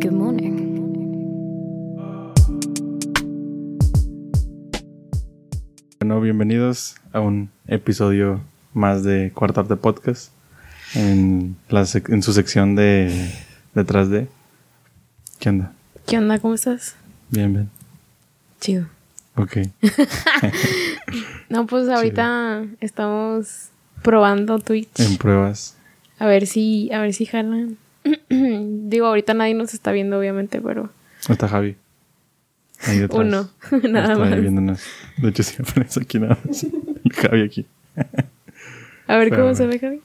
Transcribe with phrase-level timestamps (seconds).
[0.00, 0.56] Good morning.
[6.00, 8.40] Bueno, bienvenidos a un episodio
[8.72, 10.32] más de Cuarto Arte Podcast
[10.94, 13.30] en, la sec- en su sección de
[13.74, 14.28] Detrás de.
[15.38, 15.72] ¿Qué onda?
[16.06, 16.38] ¿Qué onda?
[16.38, 16.96] ¿Cómo estás?
[17.30, 17.70] Bien, bien.
[18.60, 18.86] Chido.
[19.36, 19.58] Ok.
[21.48, 23.70] No, pues ahorita estamos
[24.02, 25.00] probando Twitch.
[25.00, 25.76] En pruebas.
[26.20, 27.76] A ver si, a ver si jalan.
[28.28, 30.90] Digo, ahorita nadie nos está viendo, obviamente, pero
[31.28, 31.76] Está Javi.
[32.86, 33.20] Ahí detrás.
[33.20, 33.50] uno,
[33.90, 34.40] nada Está ahí más.
[34.40, 34.82] viéndonos.
[35.18, 36.64] De hecho, sí aparece aquí nada más.
[37.04, 37.66] El Javi aquí.
[39.06, 40.00] A ver cómo se ve, Javi.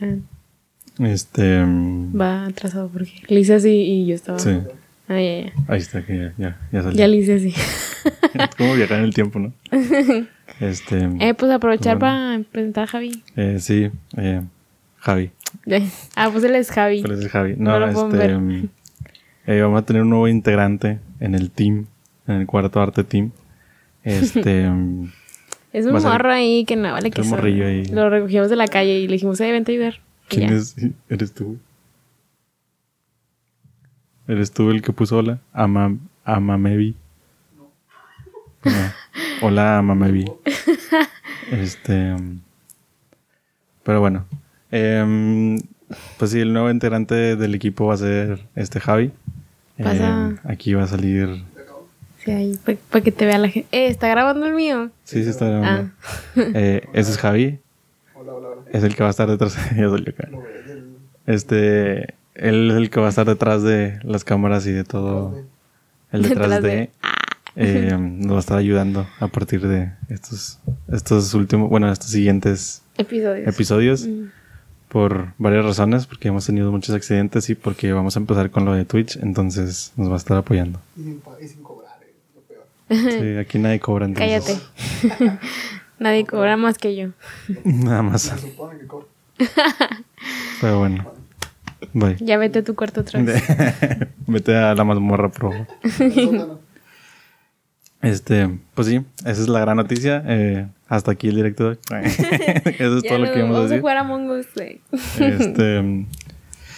[0.00, 0.14] Ah,
[1.06, 1.64] Este.
[1.64, 4.38] mm, va atrasado porque le hice así y yo estaba.
[4.38, 4.50] Sí.
[5.08, 5.52] Ah, ya, ya.
[5.68, 6.98] Ahí está, que ya, ya, ya salió.
[6.98, 7.54] Ya le hice así.
[8.34, 9.52] Es como viajar en el tiempo, ¿no?
[10.60, 11.08] Este.
[11.20, 12.00] Eh, pues aprovechar Bueno.
[12.38, 13.22] para presentar a Javi.
[13.36, 14.42] eh, sí, eh,
[14.98, 15.30] Javi.
[16.16, 17.00] Ah, pues él es Javi.
[17.02, 17.54] ¿Cuál es el Javi?
[17.56, 18.38] No, No este.
[19.46, 21.86] eh, vamos a tener un nuevo integrante en el team,
[22.26, 23.30] en el cuarto arte team.
[24.04, 24.68] Este.
[24.70, 25.10] mm,
[25.72, 27.86] Es un morro ahí que no vale es que un morrillo ahí.
[27.86, 29.94] Lo recogimos de la calle y le dijimos, eh, vente a ayudar.
[30.28, 30.76] ¿Quién es?
[31.08, 31.58] ¿Eres tú?
[34.26, 35.38] ¿Eres tú el que puso hola?
[35.54, 36.94] Ama, Amamevi.
[38.64, 38.72] No.
[39.40, 40.26] Hola, Amamevi.
[41.50, 42.12] Este.
[42.14, 42.40] mm,
[43.84, 44.26] Pero bueno.
[44.70, 45.58] Em,
[46.18, 49.10] pues sí, el nuevo integrante del equipo va a ser este Javi.
[49.78, 51.42] Em, aquí va a salir.
[52.24, 52.58] Sí, ahí,
[52.90, 53.68] para que te vea la gente.
[53.72, 54.90] Eh, ¿está grabando el mío?
[55.04, 55.90] Sí, sí, está grabando.
[56.02, 56.14] Ah.
[56.54, 57.58] Eh, ese es Javi.
[58.72, 59.56] Es el que va a estar detrás.
[59.76, 60.28] Ya salió acá.
[61.26, 62.14] Este.
[62.34, 65.42] Él es el que va a estar detrás de las cámaras y de todo.
[66.12, 66.90] El detrás, de.
[67.02, 67.14] Ah.
[67.56, 70.58] eh, nos va a estar ayudando a partir de estos,
[70.92, 73.48] estos últimos, bueno, estos siguientes Episodios.
[73.48, 74.06] episodios.
[74.06, 74.24] Mm.
[74.88, 78.72] Por varias razones, porque hemos tenido muchos accidentes y porque vamos a empezar con lo
[78.72, 80.80] de Twitch, entonces nos va a estar apoyando.
[80.96, 83.12] Y sin, y sin cobrar, eh, lo peor.
[83.12, 84.62] Sí, aquí nadie cobra entonces.
[85.00, 85.38] Cállate.
[85.98, 87.08] Nadie cobra más que yo.
[87.64, 88.22] Nada más.
[88.22, 89.06] Se supone que cobra.
[90.60, 91.12] Pero bueno.
[91.92, 92.16] Bye.
[92.20, 93.42] Ya vete a tu cuarto otra vez.
[94.26, 95.52] Vete a la mazmorra pro.
[98.00, 100.22] Este, pues sí, esa es la gran noticia.
[100.26, 101.72] Eh, hasta aquí el directo.
[101.90, 103.80] Eso es Ya todo lo que íbamos a vamos a decir.
[103.80, 104.30] jugar a Among.
[105.18, 106.06] Este,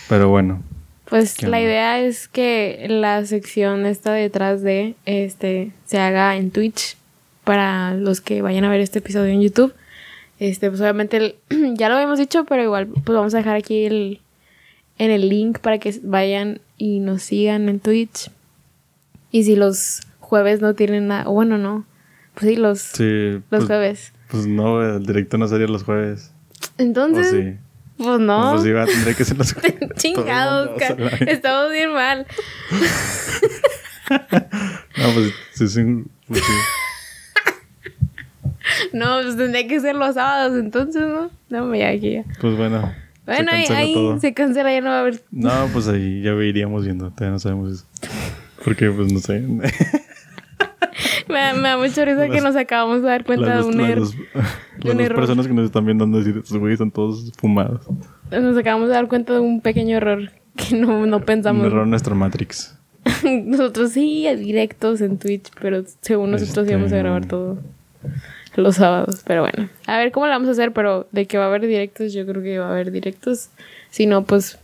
[0.09, 0.63] pero bueno,
[1.07, 1.61] Pues ¿Qué la onda?
[1.61, 6.97] idea es que la sección esta detrás de este se haga en Twitch
[7.45, 9.75] para los que vayan a ver este episodio en YouTube.
[10.39, 11.35] Este, pues obviamente el-
[11.77, 14.21] ya lo habíamos dicho, pero igual pues vamos a dejar aquí el
[14.99, 18.31] en el link para que vayan y nos sigan en Twitch.
[19.33, 21.85] Y si los jueves no tienen nada, o bueno, no.
[22.35, 23.33] Pues sí, los sí.
[23.33, 24.13] los pues, jueves.
[24.31, 26.33] pues no, el directo no sería los jueves.
[26.79, 27.57] ¿O Entonces, sí?
[27.99, 28.53] pues no.
[28.53, 29.75] Pues sí, va, tendría que ser los jueves.
[29.97, 30.71] Chingados.
[31.27, 32.27] Estamos bien mal.
[34.11, 35.85] No, pues sí, sí,
[36.27, 36.53] pues sí.
[38.93, 41.31] No, pues tendría que ser los sábados, entonces, ¿no?
[41.49, 42.25] No, me aquí ya.
[42.41, 42.93] Pues bueno.
[43.25, 44.19] Bueno, se ahí, ahí todo.
[44.19, 45.23] se cancela, ya no va a haber.
[45.31, 47.11] No, pues ahí ya iríamos viendo.
[47.11, 47.87] Todavía no sabemos eso.
[48.65, 49.45] Porque, pues no sé.
[51.29, 53.71] Me, da- me da mucha risa que Las- nos acabamos de dar cuenta las de
[53.71, 54.05] un las error.
[54.05, 54.15] dos-
[54.83, 55.17] las un error.
[55.19, 57.83] personas que nos están viendo decir, estos güeyes están todos fumados.
[58.31, 61.65] Nos acabamos de dar cuenta de un pequeño error que no, no Un pensamos.
[61.67, 62.77] error en nuestro Matrix.
[63.25, 67.59] nosotros sí, directos en Twitch, pero según nosotros Este- íbamos a grabar todo
[68.57, 69.23] los sábados.
[69.27, 71.63] Pero bueno, a ver cómo lo vamos a hacer, pero de que va a haber
[71.67, 73.49] directos, yo creo que va a haber directos.
[73.91, 74.59] Si no, pues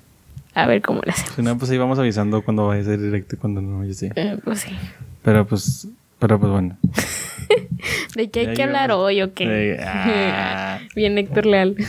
[0.54, 1.32] a ver cómo lo hacemos.
[1.34, 3.94] Si no, pues ahí vamos avisando cuando vaya a ser directo y cuando no, yo
[3.94, 4.08] sí.
[4.16, 4.70] Eh, pues sí.
[5.22, 5.88] Pero pues,
[6.18, 6.76] pero pues bueno.
[8.16, 9.78] ¿De qué hay Ya que hablar hoy o qué?
[9.84, 10.78] Ah.
[10.94, 11.76] Bien, Héctor Leal.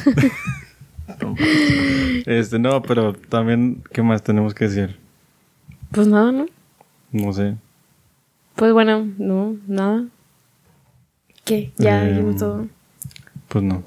[2.26, 4.98] Este, no, pero también, ¿qué más tenemos que decir?
[5.92, 6.46] pues nada, ¿no?
[7.12, 7.56] No sé.
[8.56, 10.06] Pues bueno, no, nada.
[11.46, 11.72] ¿Qué?
[11.78, 12.68] Ya Eh, dijimos todo.
[13.48, 13.84] Pues no.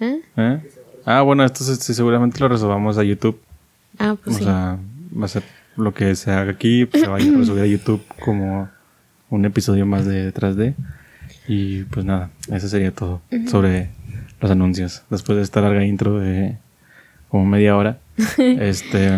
[0.00, 0.20] ¿Eh?
[0.36, 0.60] ¿Eh?
[1.06, 3.40] Ah, bueno, esto sí, sí, seguramente lo resolvamos a YouTube.
[3.98, 4.44] Ah, pues o sí.
[4.44, 4.78] sea,
[5.18, 5.44] va a ser
[5.76, 8.68] lo que se haga aquí, pues, se vaya a resubir a YouTube como
[9.32, 10.74] un episodio más de detrás de.
[11.48, 13.88] Y pues nada, eso sería todo sobre
[14.40, 15.02] los anuncios.
[15.10, 16.56] Después de esta larga intro de
[17.28, 17.98] como media hora,
[18.38, 19.10] este,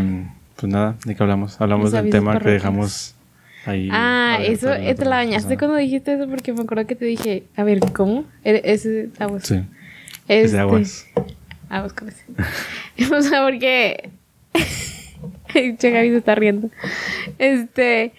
[0.56, 1.60] pues nada, ¿de qué hablamos?
[1.60, 3.14] Hablamos Los del tema que dejamos
[3.66, 3.88] ahí.
[3.90, 7.64] Ah, eso, te la bañaste cuando dijiste eso porque me acuerdo que te dije, a
[7.64, 8.24] ver, ¿cómo?
[8.44, 9.42] E- Ese aguas.
[9.44, 9.56] Sí,
[10.28, 11.06] es Este, de aguas.
[11.68, 12.24] Aguas con ese.
[13.14, 14.10] o sea, porque...
[15.52, 16.70] che, Gaby se está riendo.
[17.38, 18.12] Este...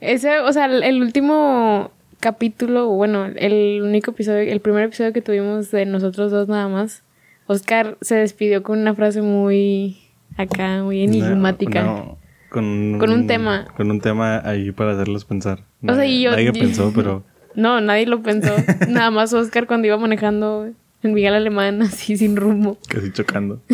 [0.00, 1.90] Ese, o sea, el, último
[2.20, 7.02] capítulo, bueno, el único episodio, el primer episodio que tuvimos de nosotros dos nada más,
[7.46, 9.96] Oscar se despidió con una frase muy
[10.36, 11.82] acá muy enigmática.
[11.82, 12.18] No,
[12.50, 13.66] con, Con un tema.
[13.76, 15.64] Con un tema ahí para hacerlos pensar.
[15.86, 17.24] O sea, y yo- Nadie yo- pensó, pero
[17.54, 18.54] No, nadie lo pensó.
[18.88, 20.70] Nada más Oscar cuando iba manejando
[21.02, 22.78] en Miguel Alemán así sin rumbo.
[22.88, 23.60] casi chocando.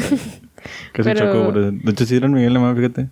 [0.92, 1.52] Casi Pero- chocó.
[1.52, 3.08] De hecho, sí era en Miguel Alemán, fíjate.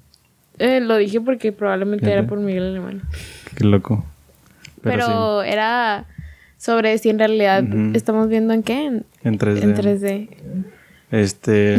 [0.63, 3.03] Eh, lo dije porque probablemente era por Miguel Alemán.
[3.57, 4.05] Qué loco.
[4.81, 6.07] Pero, Pero, era
[6.57, 7.65] sobre si en realidad
[7.95, 8.87] estamos viendo en qué.
[8.87, 9.63] En, en 3D.
[9.63, 10.29] en 3D.
[11.11, 11.79] Este.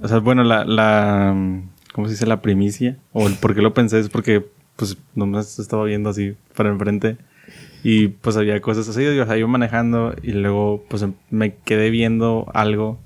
[0.00, 1.36] o sea, bueno, la, la.
[1.92, 2.24] ¿Cómo se dice?
[2.24, 2.96] La primicia.
[3.12, 4.42] O el por qué lo pensé es porque,
[4.76, 7.18] pues, nomás estaba viendo así para enfrente.
[7.84, 9.06] Y pues había cosas así.
[9.06, 12.98] O sea, iba manejando y luego, pues, me quedé viendo algo.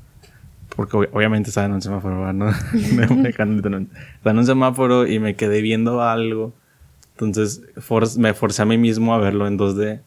[0.77, 2.33] Porque ob- obviamente estaba en un semáforo.
[2.33, 2.47] ¿no?
[2.47, 3.05] Me.
[3.05, 3.45] Estaba
[4.31, 6.53] en un semáforo y me quedé viendo algo.
[7.13, 10.01] Entonces, for- me forcé a mí mismo a verlo en 2D.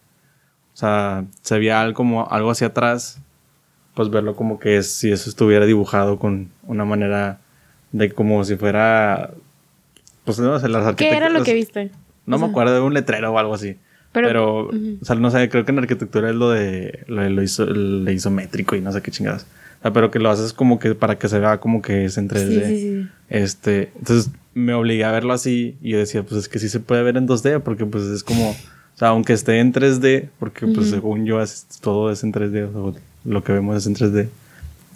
[0.73, 3.21] O sea, se veía algo como algo hacia atrás
[3.93, 7.39] pues verlo como que es, si eso estuviera dibujado con una manera
[7.93, 9.31] de como si fuera
[10.25, 11.91] pues no sé las ¿Qué era lo que viste?
[12.25, 13.77] no O me sea, acuerdo de un letrero o algo así
[14.11, 14.97] pero, Pero- ujú.
[15.01, 17.65] o sea no sé creo que en arquitectura es lo de lo, de lo iso-
[17.65, 19.47] lo isométrico y no sé qué chingadas
[19.85, 22.27] sea, pero que lo haces como que para que se vea como que es en
[22.29, 23.07] 3D Sí, sí, sí.
[23.29, 26.79] este entonces me obligué a verlo así y yo decía pues es que sí se
[26.79, 28.55] puede ver en 2D porque pues es como o
[28.97, 31.43] sea aunque esté en 3D porque pues según yo
[31.81, 34.27] todo es en 3D o sea, lo que vemos es en 3D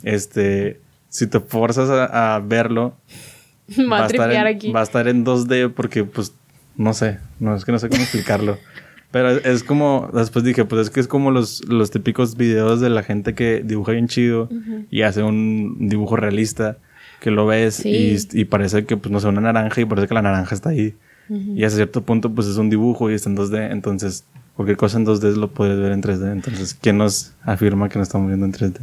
[0.03, 2.93] este si te forzas a, a verlo
[3.77, 4.71] Me va a estar en, aquí.
[4.71, 6.33] va a estar en 2D porque pues
[6.77, 8.57] no sé no es que no sé cómo explicarlo
[9.11, 12.89] pero es, como después dije pues es que es como los, los típicos videos de
[12.89, 14.49] la gente que dibuja bien chido
[14.91, 16.77] y hace un dibujo realista
[17.19, 17.89] que lo ves Sí.
[18.33, 20.69] y, y parece que pues no sé una naranja y parece que la naranja está
[20.69, 20.95] ahí
[21.29, 24.23] y hasta cierto punto pues es un dibujo y está en 2D entonces
[24.55, 28.03] cualquier cosa en 2D lo puedes ver en 3D entonces ¿quién nos afirma que no
[28.03, 28.77] estamos viendo en 3D?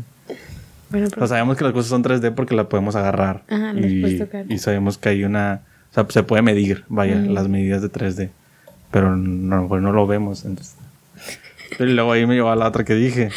[0.90, 3.43] Bueno, O pero- sea, sabemos que las cosas son 3D porque las podemos agarrar.
[3.49, 4.44] Ajá, y, tocar.
[4.49, 5.62] y sabemos que hay una...
[5.90, 7.32] O sea, se puede medir, vaya, Ujú.
[7.32, 8.28] las medidas de 3D.
[8.91, 10.44] Pero no, mejor no lo vemos.
[10.44, 10.77] Entonces.
[11.77, 13.31] Pero luego ahí me llevó a la otra que dije.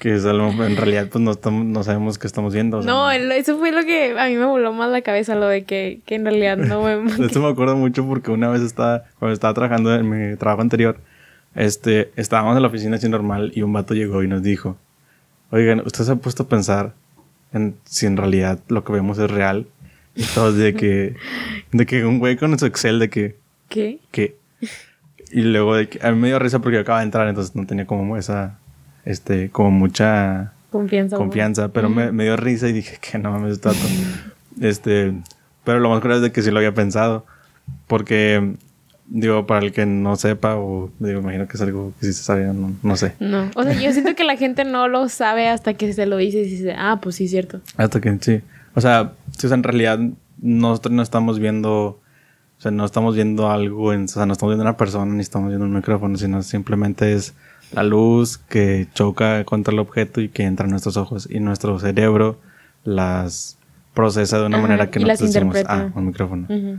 [0.00, 2.78] Que es algo, en realidad pues no, estamos, no sabemos qué estamos viendo.
[2.78, 5.46] o sea, no, eso fue lo que a mí me voló más la cabeza, lo
[5.46, 7.20] de que, que en realidad no vemos.
[7.20, 10.96] Esto me acuerdo mucho porque una vez estaba, cuando estaba trabajando en mi trabajo anterior,
[11.54, 14.76] este, estábamos en la oficina así normal y un vato llegó y nos dijo,
[15.50, 16.94] oigan, ¿usted se ha puesto a pensar
[17.52, 19.66] en si en realidad lo que vemos es real?
[20.14, 21.14] Y todos de que,
[21.70, 23.36] de que un güey con su Excel de que,
[23.68, 23.98] ¿Qué?
[24.10, 24.36] que,
[25.32, 27.56] y luego de que, a mí me dio risa porque yo acababa de entrar, entonces
[27.56, 28.58] no tenía como esa,
[29.04, 31.16] este, como mucha Confianza.
[31.16, 33.88] confianza, pero me, me dio risa y dije que no mames, está todo.
[34.60, 35.12] Este,
[35.64, 37.24] pero lo más curioso es de que sí lo había pensado,
[37.86, 38.54] porque,
[39.06, 42.22] digo, para el que no sepa, o digo, imagino que es algo que sí se
[42.22, 43.14] sabía, no, no sé.
[43.20, 46.16] No, o sea, yo siento que la gente no lo sabe hasta que se lo
[46.16, 47.60] dice y dice, ah, pues sí, cierto.
[47.76, 48.40] Hasta que sí.
[48.74, 49.98] O sea, sí, o sea, en realidad
[50.40, 52.00] nosotros no estamos viendo,
[52.62, 55.20] o sea, no estamos viendo algo, en, o sea, no estamos viendo una persona ni
[55.20, 57.34] estamos viendo un micrófono, sino simplemente es
[57.72, 61.76] la luz que choca contra el objeto y que entra en nuestros ojos y nuestro
[61.80, 62.38] cerebro
[62.84, 63.58] las
[63.94, 66.46] procesa de una Ajá, manera que las nosotros decimos, ah, un micrófono.
[66.48, 66.78] Ujú.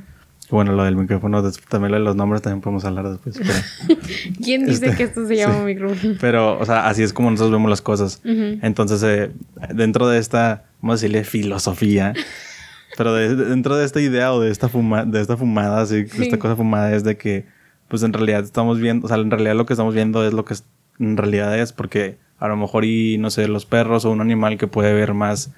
[0.51, 3.37] Bueno, lo del micrófono, también lo de los nombres también podemos hablar después.
[3.37, 3.99] Pero,
[4.41, 6.15] ¿Quién dice Este, que esto se llama micrófono?
[6.21, 8.21] pero, o sea, así es como nosotros vemos las cosas.
[8.23, 8.59] Ujú.
[8.61, 9.31] Entonces, eh,
[9.73, 12.13] dentro de esta, vamos a decirle filosofía,
[12.97, 16.07] pero de- de- dentro de esta idea o de esta, fuma, de esta fumada, así,
[16.07, 16.23] Sí.
[16.23, 17.45] esta cosa fumada es de que,
[17.87, 20.45] pues en realidad estamos viendo, o sea, en realidad lo que estamos viendo es lo
[20.45, 20.55] que
[20.99, 24.57] en realidad es, porque a lo mejor y, no sé, los perros o un animal
[24.57, 25.51] que puede ver más,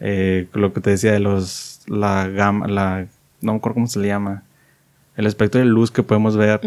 [0.00, 3.06] eh, lo que te decía de los, la gama, la,
[3.40, 4.42] no me acuerdo cómo se le llama,
[5.16, 6.60] el espectro de luz que podemos ver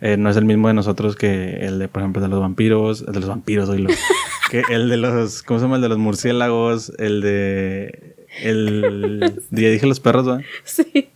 [0.00, 3.02] eh, no es el mismo de nosotros que el de, por ejemplo, de los vampiros,
[3.06, 3.90] el de los vampiros, oílo.
[4.50, 5.76] que el de los, ¿cómo se llama?
[5.76, 10.42] El de los murciélagos, el de, el, ya dije los perros, ¿verdad?
[10.64, 11.10] Sí.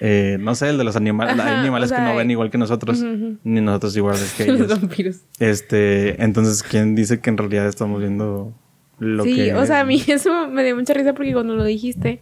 [0.00, 2.58] Eh, no sé, el de los animales, hay animales o que no ven igual que
[2.58, 4.80] nosotros, ni nosotros iguales que Los ellos.
[4.80, 5.16] vampiros.
[5.38, 8.52] Este, entonces, ¿quién dice que en realidad estamos viendo
[8.98, 11.64] lo sí, que o sea, a mí eso me dio mucha risa porque cuando lo
[11.64, 12.20] dijiste,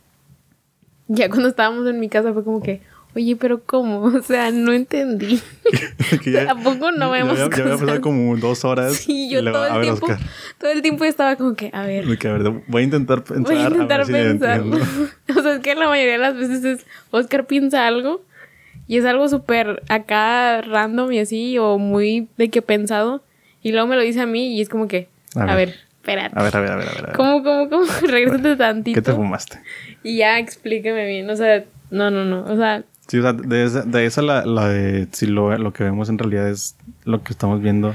[1.08, 2.80] ya cuando estábamos en mi casa fue como que,
[3.16, 4.02] oye, pero ¿cómo?
[4.16, 5.40] O sea, no entendí.
[6.22, 8.94] que ya- ¿A poco no ya vemos había- Ya había pasado como dos horas.
[8.94, 10.18] Sí, y yo todo el tiempo, Oscar.
[10.58, 13.54] todo el tiempo estaba como que, a ver, a voy a intentar pensar.
[13.54, 14.60] voy a intentar si pensar.
[15.36, 18.22] o sea, es que la mayoría de las veces es Oscar piensa algo
[18.86, 23.24] y es algo súper acá random y así, o muy de que pensado,
[23.62, 25.70] y luego me lo dice a mí y es como que, A a, ver.
[25.70, 26.38] ver, espérate.
[26.38, 26.88] A ver, a ver, a ver.
[26.88, 27.12] A ver.
[27.16, 27.84] ¿Cómo, cómo, cómo?
[28.06, 28.94] Regrésate tantito.
[28.94, 29.58] ¿Qué te fumaste?
[30.04, 31.28] Y ya explíqueme bien.
[31.30, 32.44] O sea, no, no, no.
[32.44, 35.72] O sea, Sí, o sea, de esa, de esa la, la de si lo, lo
[35.72, 37.94] que vemos en realidad es lo que estamos viendo,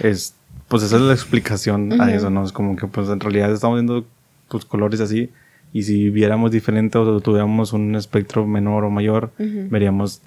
[0.00, 0.34] es,
[0.68, 2.14] pues esa es la explicación a Ujú.
[2.14, 2.44] eso, ¿no?
[2.44, 4.04] Es como que pues en realidad estamos viendo
[4.48, 5.30] pues colores así
[5.72, 10.20] Y si viéramos diferente o tuviéramos un espectro menor o mayor, veríamos...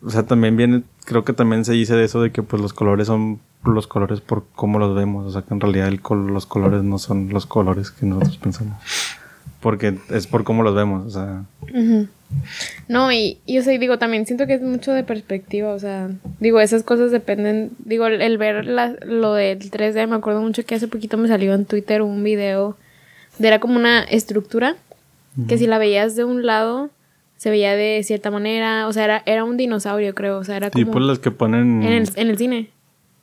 [0.00, 2.72] O sea, también viene, creo que también se dice de eso de que pues los
[2.72, 5.26] colores son los colores por cómo los vemos.
[5.26, 8.36] O sea, que en realidad el col- los colores no son los colores que nosotros
[8.36, 8.76] pensamos.
[9.60, 11.42] Porque es por cómo los vemos, o sea...
[11.62, 12.06] Ujú.
[12.88, 16.10] No, y, y, o sea, digo, también siento que es mucho de perspectiva, o sea,
[16.40, 20.64] digo, esas cosas dependen, digo, el, el ver la- lo del 3D, me acuerdo mucho
[20.64, 22.76] que hace poquito me salió en Twitter un video
[23.38, 24.76] de era como una estructura
[25.46, 26.90] que si la veías de un lado
[27.36, 30.70] se veía de cierta manera, o sea, era, era un dinosaurio, creo, o sea, era
[30.70, 31.82] como Tipo los que ponen...
[31.84, 32.70] en, el, en el cine,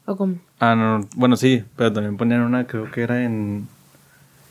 [0.06, 0.36] o como.
[0.62, 3.68] Ah, no, no, bueno, sí, pero también ponían una, creo que era en...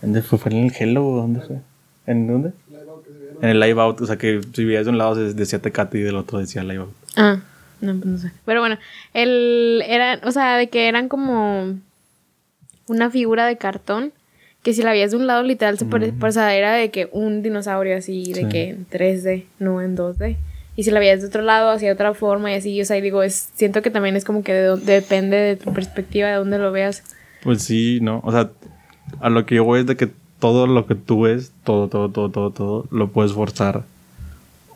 [0.03, 0.39] ¿Dónde fue?
[0.39, 1.57] ¿Fue en el Hello o dónde fue?
[2.07, 2.53] ¿En dónde?
[3.43, 6.03] En el Live Out, o sea que si veías de un lado decía Tecate y
[6.03, 6.93] del otro decía Live Out.
[7.17, 7.41] Ah,
[7.81, 8.31] no, pues no sé.
[8.45, 8.79] Pero bueno,
[9.13, 11.79] el era, o sea, de que eran como
[12.87, 14.13] una figura de cartón
[14.63, 17.09] que si la veías de un lado literal se pare- o sea, era de que
[17.13, 18.49] un dinosaurio así de Sí.
[18.49, 20.37] que en 3D, no en 2D.
[20.77, 23.01] Y si la veías de otro lado hacía otra forma y así, o sea, y
[23.03, 26.59] digo, es siento que también es como que de depende de tu perspectiva de dónde
[26.59, 27.03] lo veas.
[27.43, 28.21] Pues sí, ¿no?
[28.25, 28.51] O sea,
[29.21, 30.09] a lo que yo voy es de que
[30.45, 33.83] todo lo que tú ves, todo, todo, todo, todo, todo, lo puedes forzar.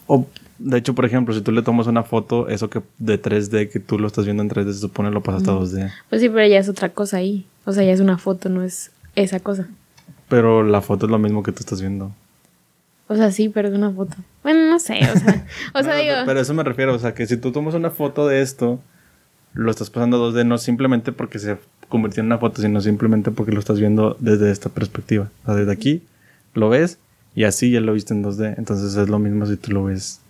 [0.06, 0.24] O,
[0.58, 3.78] de hecho, por ejemplo, si tú le tomas una foto, eso que de 3D, que
[3.78, 5.92] tú lo estás viendo en 3D, se supone lo pasaste a 2D.
[6.08, 7.44] Pues sí, pero ya es otra cosa ahí.
[7.66, 9.68] O sea, ya es una foto, no es esa cosa.
[10.30, 12.12] Pero la foto es lo mismo que tú estás viendo.
[13.06, 14.16] O sea, sí, pero es una foto.
[14.42, 16.98] Bueno, no sé, o sea, o sea, No, digo, Pero a eso me refiero, o
[16.98, 18.80] sea, que si tú tomas una foto de esto,
[19.52, 23.30] lo estás pasando a 2D no simplemente porque se convirtió en una foto, sino simplemente
[23.30, 25.28] porque lo estás viendo desde esta perspectiva.
[25.42, 26.02] O sea, desde aquí
[26.54, 26.98] lo ves
[27.34, 28.54] y así ya lo viste en 2D.
[28.58, 30.20] Entonces es lo mismo si tú lo ves.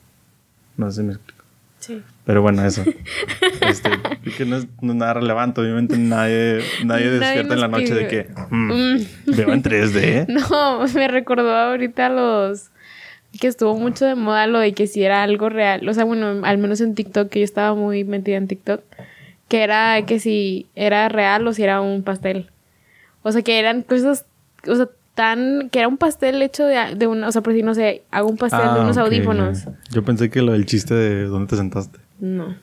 [0.77, 1.45] No sé si me explico.
[1.81, 2.03] sí.
[2.25, 2.85] Pero bueno, eso.
[3.67, 3.91] este,
[4.37, 5.63] que no es, no es nada relevante.
[5.63, 10.27] Obviamente nadie, nadie Nadie despierta en la noche de que "Mm, veo en 3D.
[10.51, 12.69] No, me recordó ahorita los
[13.41, 16.45] que estuvo mucho de moda lo de que si era algo real, o sea, bueno,
[16.45, 18.83] al menos en TikTok, que yo estaba muy metida en TikTok,
[19.49, 22.51] que era que si era real o si era un pastel.
[23.23, 24.27] O sea, que eran cosas,
[24.67, 27.63] o sea, tan, que era un pastel hecho de, de un, o sea, por si
[27.63, 29.65] no sé, hago un pastel de Ah, unos audífonos.
[29.91, 31.99] Yo pensé que lo del chiste de dónde te sentaste.
[32.21, 32.55] No.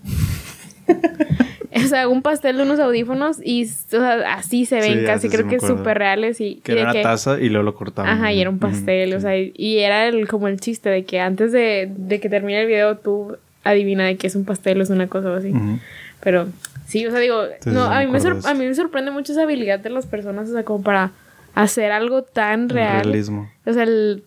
[1.75, 5.05] o sea, hago un pastel de unos audífonos y, o sea, así se ven Sí,
[5.05, 7.49] casi, sí creo me que súper reales y, Que y era una que- taza y
[7.49, 8.09] luego lo cortaban.
[8.11, 9.21] Ajá, y era un pastel, o sí.
[9.23, 12.61] sea, y- y era el, como el chiste de que antes de, de que termine
[12.61, 15.49] el video tú adivina de que es un pastel o es una cosa o así.
[15.49, 15.79] Ujú.
[16.21, 16.47] Pero
[16.87, 18.17] sí, o sea, digo, no, a, mí me
[18.49, 21.11] a mí me sorprende mucho esa habilidad de las personas, o sea, como para
[21.53, 23.03] hacer algo tan El real.
[23.03, 23.49] realismo.
[23.65, 24.23] O sea, el-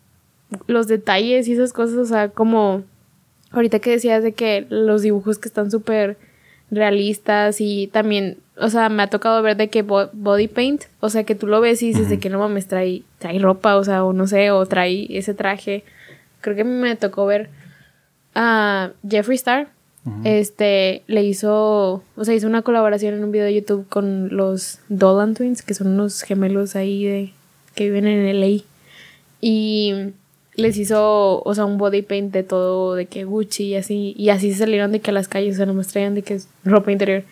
[0.67, 2.83] los detalles y esas cosas, o sea, como
[3.51, 6.17] ahorita que decías de que los dibujos que están súper
[6.71, 11.09] realistas y también, o sea, me ha tocado ver de que bo- body paint, o
[11.11, 13.85] sea, que tú lo ves y dices de que no mames, trae, trae ropa, o
[13.85, 15.85] sea, o no sé, o trae ese traje.
[16.41, 17.49] Creo que me tocó ver
[18.35, 19.69] a Jeffree Star.
[20.25, 24.79] Este le hizo, o sea, hizo una colaboración en un video de YouTube con los
[24.89, 27.33] Dolan Twins, que son unos gemelos ahí de
[27.75, 28.63] que viven en LA.
[29.41, 30.13] Y
[30.55, 34.15] les hizo, o sea, un body paint de todo, de que Gucci y así.
[34.17, 36.35] Y así se salieron de que a las calles, o sea, nomás traían de que
[36.35, 37.25] es ropa interior.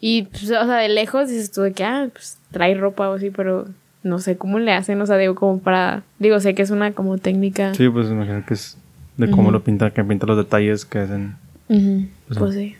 [0.00, 3.14] Y, pues, o sea, de lejos dices tú de que, ah, pues trae ropa o
[3.14, 3.66] así, pero
[4.02, 6.92] no sé cómo le hacen, o sea, digo, como para, digo, sé que es una
[6.92, 7.74] como técnica.
[7.74, 8.78] Sí, pues imagino que es
[9.16, 11.36] de cómo lo pinta, que pinta los detalles que hacen.
[11.68, 12.76] Ujú, Pues, Pues sí.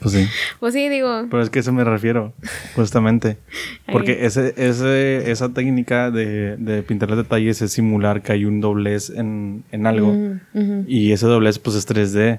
[0.00, 0.26] Pues sí.
[0.60, 1.26] Pues sí, digo.
[1.30, 2.32] Pero es que a eso me refiero,
[2.74, 3.36] justamente.
[3.92, 8.60] Porque ese, ese, esa técnica de, de pintar los detalles es simular que hay un
[8.60, 10.08] doblez en, en algo.
[10.12, 10.84] Ujú, ujú.
[10.88, 12.38] Y ese doblez pues es 3D.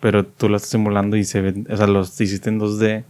[0.00, 3.04] Pero tú lo estás simulando y se ve, o sea, lo hiciste en 2D,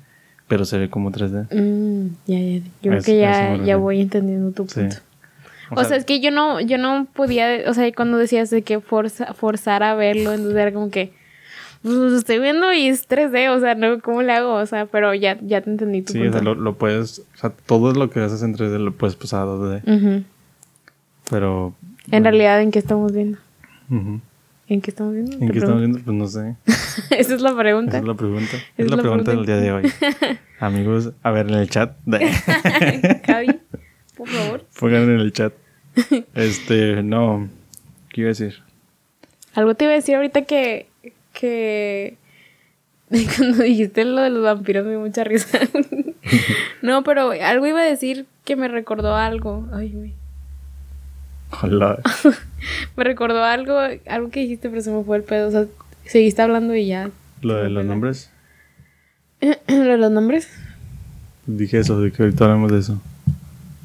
[0.46, 1.46] pero se ve como 3D.
[1.52, 2.58] Mm, ya, ya.
[2.58, 4.80] Yo creo Es- que eso me ya, ya voy entendiendo tu Sí.
[4.80, 4.96] punto.
[5.70, 8.78] O, sea, es que yo no, yo no podía, o sea, cuando decías de que
[8.80, 11.12] forza, forzar a verlo, entonces era como que,
[11.85, 14.55] pues lo estoy viendo y es 3D, o sea, no, ¿cómo le hago?
[14.55, 16.38] O sea, pero ya, ya te entendí tu Sí, o punto.
[16.38, 19.43] sea, lo, lo puedes, o sea, todo lo que haces en 3D lo puedes pasar
[19.43, 19.83] a 2D.
[19.85, 20.25] Ujú.
[21.31, 21.75] Pero...
[22.11, 23.38] En realidad, ¿en qué estamos viendo?
[23.91, 24.21] ujú.
[24.67, 25.37] ¿En qué estamos viendo?
[25.38, 25.99] ¿En qué estamos viendo?
[26.03, 26.57] Pues no sé.
[27.11, 27.91] Esa es la pregunta.
[27.91, 28.57] Esa es la pregunta.
[28.57, 29.93] Esa Es la pregunta del día de hoy.
[30.59, 31.95] Amigos, a ver en el chat.
[33.26, 33.61] Javi,
[34.17, 34.64] por favor.
[34.81, 35.53] Pongan en el chat.
[36.35, 37.47] Este, no.
[38.09, 38.55] ¿Qué iba a decir?
[39.55, 40.87] Algo te iba a decir ahorita que,
[41.35, 42.17] que
[43.37, 45.59] cuando dijiste lo de los vampiros me dio mucha risa.
[46.83, 49.69] no, pero algo iba a decir que me recordó algo.
[49.73, 50.14] Ay, güey.
[51.62, 51.99] Hola.
[52.97, 55.49] Me recordó algo, algo que dijiste, pero se me fue el pedo.
[55.49, 55.67] O sea,
[56.05, 57.11] seguiste hablando y ya.
[57.43, 58.31] Lo de los nombres.
[59.69, 60.49] ¿Lo de los nombres?
[61.47, 63.00] Dije eso, de que ahorita hablamos de eso.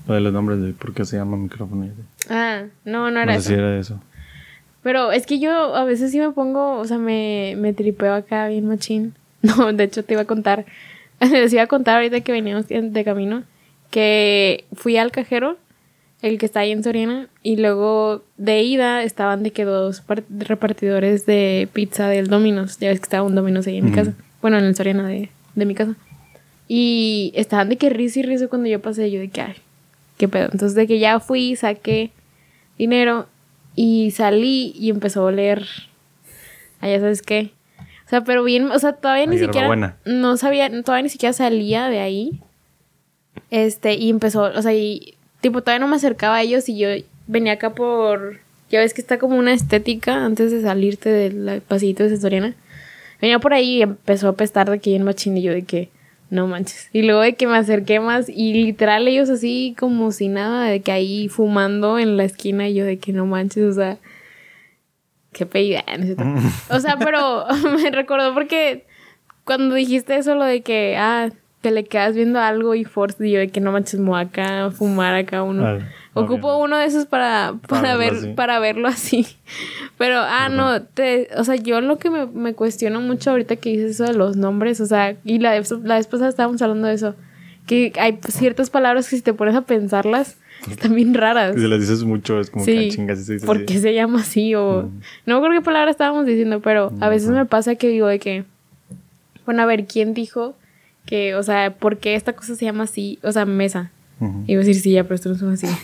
[0.08, 1.88] Lo de los nombres, de por qué se llama micrófono.
[2.29, 3.48] Ah, no, no No, era sé eso.
[3.50, 4.01] si era eso.
[4.83, 8.48] Pero es que yo a veces sí me pongo, o sea, me, me tripeo acá
[8.48, 9.13] bien machín.
[9.41, 10.65] No, de hecho te iba a contar,
[11.21, 13.43] les iba a contar ahorita que veníamos en- de camino,
[13.89, 15.55] que fui al cajero,
[16.21, 20.24] el que está ahí en Soriana, y luego de ida estaban de que dos par-
[20.29, 24.12] repartidores de pizza del Domino's, ya ves que estaba un Domino's ahí en mi casa,
[24.41, 25.95] bueno, en el Soriana de, de mi casa.
[26.67, 29.55] Y estaban de que risa y risa cuando yo pasé, yo de que, ay,
[30.17, 30.45] qué pedo.
[30.51, 32.12] Entonces de que ya fui, saqué
[32.77, 33.27] dinero
[33.81, 35.65] y salí y empezó a oler.
[36.81, 37.53] Ah, ya sabes qué.
[38.05, 39.95] O sea, pero bien, o sea, todavía ni siquiera.
[40.03, 42.41] No sabía, todavía ni siquiera salía de ahí.
[43.51, 46.89] Este, y empezó, o sea, y tipo, todavía no me acercaba a ellos y yo
[47.27, 48.41] venía acá por.
[48.69, 52.55] Ya ves que está como una estética antes de salirte del pasillito de Soriana.
[53.21, 55.89] Venía por ahí y empezó a apestar de que en machín y yo de que
[56.29, 56.89] no manches.
[56.93, 60.81] Y luego de que me acerqué más y literal ellos así como si nada, de
[60.81, 63.98] que ahí fumando en la esquina y yo de que no manches, o sea,
[65.31, 65.83] qué pedida.
[66.69, 67.45] o sea, pero
[67.81, 68.86] me recordó porque
[69.43, 71.29] cuando dijiste eso, lo de que, ah,
[71.62, 74.21] te le quedas viendo algo y force, y yo de que no manches, me voy
[74.21, 75.79] acá a fumar acá uno.
[76.25, 78.33] Ocupo uno de esos para, para, Para verlo ver, así.
[78.35, 79.27] para verlo así.
[79.97, 83.69] Pero, ah, no, te, o sea, yo lo que me, me cuestiono mucho ahorita que
[83.71, 85.51] dices eso de los nombres, o sea, y la,
[85.83, 87.15] la vez pasada estábamos hablando de eso,
[87.65, 90.38] que hay ciertas palabras que si te pones a pensarlas,
[90.71, 91.55] están bien raras.
[91.55, 93.79] Si les dices mucho, es como que Sí, ah, chingas, sí se dice ¿por qué
[93.79, 94.55] se llama así?
[94.55, 95.01] O Mm.
[95.25, 98.43] no acuerdo qué palabra estábamos diciendo, pero a veces me pasa que digo de que,
[99.45, 100.55] bueno, a ver, ¿quién dijo
[101.05, 103.19] que, o sea, por qué esta cosa se llama así?
[103.23, 103.91] O sea, mesa.
[104.19, 104.43] Ujú.
[104.47, 105.75] Iba a decir silla, pero esto no es así.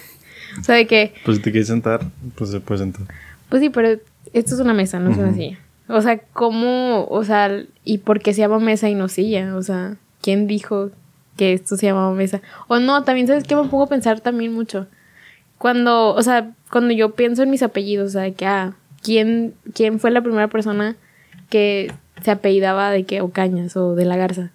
[0.60, 2.02] O sea, de que, Pues si te quieres sentar,
[2.36, 3.06] pues se puede sentar.
[3.50, 4.00] pues sí, pero
[4.34, 5.60] esto es una mesa, no es una silla.
[5.88, 9.56] O sea, ¿cómo, o sea, y por qué se llama mesa y no silla?
[9.56, 10.90] O sea, ¿quién dijo
[11.38, 12.42] que esto se llamaba mesa?
[12.68, 13.56] O no, también, ¿sabes qué?
[13.56, 14.88] Me pongo a pensar también mucho.
[15.58, 19.54] Cuando, o sea, cuando yo pienso en mis apellidos, o sea, de que, ah, ¿quién,
[19.74, 20.96] quién fue la primera persona
[21.50, 21.92] que
[22.26, 24.52] se apellidaba de que Ocañas o de la Garza?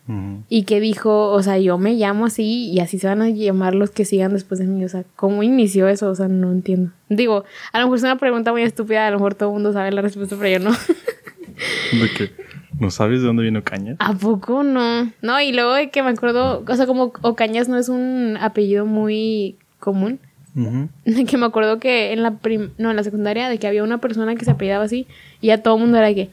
[0.48, 3.74] Y que dijo, o sea, yo me llamo así y así se van a llamar
[3.74, 4.85] los que sigan después de mí.
[4.85, 6.11] O sea, ¿cómo inició eso?
[6.11, 6.90] O sea, no entiendo.
[7.09, 9.72] Digo, a lo mejor es una pregunta muy estúpida, a lo mejor todo el mundo
[9.72, 10.76] sabe la respuesta, pero yo no.
[12.00, 12.30] De que
[12.78, 13.96] no sabes de dónde vino Caña.
[13.98, 15.12] ¿A poco no?
[15.20, 18.87] No, y luego de que me acuerdo, o sea, como Ocañas no es un apellido
[18.87, 20.18] muy común.
[20.54, 23.98] Que me acuerdo que en la prim no, en la secundaria, de que había una
[23.98, 25.06] persona que se apellidaba así
[25.40, 26.30] y a todo el mundo era de que,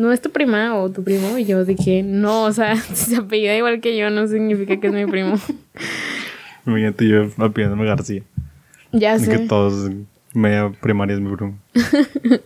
[0.00, 1.36] no es tu prima o tu primo.
[1.36, 4.86] Y yo dije, no, o sea, si se apellida igual que yo no significa que
[4.86, 5.34] es mi primo.
[6.66, 8.22] Imagínate yo apellidándome García.
[8.92, 9.30] ya sé.
[9.30, 9.90] que todos,
[10.32, 11.58] media primaria es mi primo.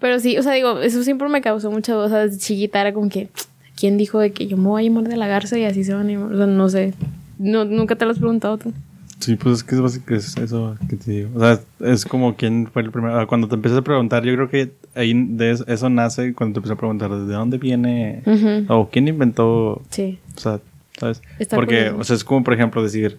[0.00, 2.06] Pero sí, o sea, digo, eso siempre me causó mucha duda.
[2.06, 3.28] O sea, desde chiquita era como que,
[3.76, 5.92] ¿quién dijo de que yo me voy a llamar de la garza y así se
[5.92, 6.32] van a llamar?
[6.32, 6.94] O sea, no sé.
[7.38, 8.72] No, nunca te lo has preguntado tú.
[9.18, 11.30] Sí, pues es que es básico es eso que te digo.
[11.34, 13.26] O sea, es como quién fue el primero.
[13.26, 16.58] Cuando te empiezas a preguntar, yo creo que ahí de eso, eso nace cuando te
[16.58, 18.72] empiezas a preguntar de dónde viene Ujú.
[18.72, 20.18] o quién inventó, Sí.
[20.36, 20.60] o sea,
[20.98, 21.22] ¿sabes?
[21.38, 21.98] Está Porque, curioso.
[21.98, 23.18] o sea, es como por ejemplo decir,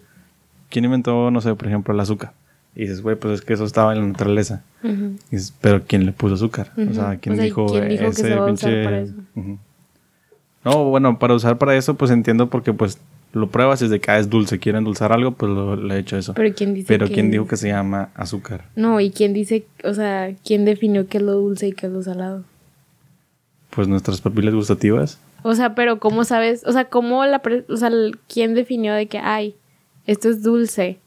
[0.70, 2.34] ¿quién inventó, no sé, por ejemplo, el azúcar?
[2.76, 4.64] Y dices, güey, pues es que eso estaba en la naturaleza.
[4.84, 5.16] Ujú.
[5.30, 6.72] Y dices, pero ¿quién le puso azúcar?
[6.90, 8.70] O sea, ¿quién O sea, ¿y dijo, quién dijo que ese se va a usar
[8.70, 8.84] pinche...
[8.86, 9.14] para eso?
[9.36, 9.58] Ujú.
[10.64, 12.98] No, bueno, para usar para eso, pues entiendo porque pues
[13.34, 15.96] lo pruebas y es de que ah, es dulce, quiere endulzar algo, pues lo, le
[15.96, 16.34] he hecho eso.
[16.34, 18.66] Pero ¿quién dice Pero que- ¿quién dijo que se llama azúcar?
[18.76, 21.92] No, y quién dice, o sea, quién definió qué es lo dulce y qué es
[21.94, 22.44] lo salado.
[23.70, 25.20] Pues nuestras papilas gustativas.
[25.44, 26.64] O sea, pero ¿cómo sabes?
[26.66, 27.40] O sea, ¿cómo la...
[27.40, 27.90] pre- O sea,
[28.32, 29.56] ¿quién definió de que, ay,
[30.06, 31.00] esto es dulce?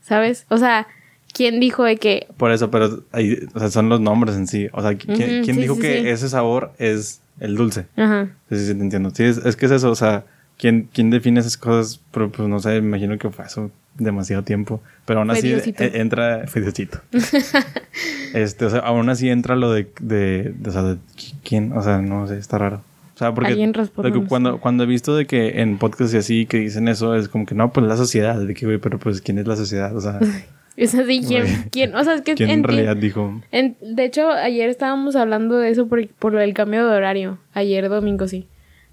[0.00, 0.46] ¿Sabes?
[0.48, 0.86] O sea,
[1.34, 2.28] ¿quién dijo de que...
[2.36, 4.68] Por eso, pero ahí, o sea, son los nombres en sí.
[4.72, 6.08] O sea, ¿quién, quién sí, dijo sí, que sí.
[6.08, 7.86] ese sabor es el dulce?
[7.96, 8.30] Ajá.
[8.48, 9.10] Sí, sí, sí, te entiendo.
[9.10, 10.24] Sí, es, es que es eso, o sea,
[10.62, 12.00] ¿quién, quién define esas cosas?
[12.12, 14.80] Pero pues no sé, me imagino que fue eso demasiado tiempo.
[15.04, 16.44] Pero aún así eh, entra.
[16.46, 17.00] Fue Diosito.
[18.34, 21.72] este, o sea, aún así entra lo de, de, de, o sea, de qui- quién,
[21.72, 22.82] o sea, no sé, está raro.
[23.14, 26.58] O sea, porque que cuando, cuando he visto de que en podcasts y así que
[26.58, 28.36] dicen eso, es como que no, pues la sociedad.
[28.40, 29.94] De que, güey, pero pues ¿quién es la sociedad?
[29.96, 30.18] O sea,
[30.76, 31.66] Es así, ¿quién?
[31.70, 31.94] ¿Quién?
[31.94, 32.34] O sea, es que...
[32.34, 33.42] ¿quién en enti- realidad dijo?
[33.52, 37.38] En- de hecho, ayer estábamos hablando de eso por, por del cambio de horario.
[37.52, 38.46] Ayer domingo, sí.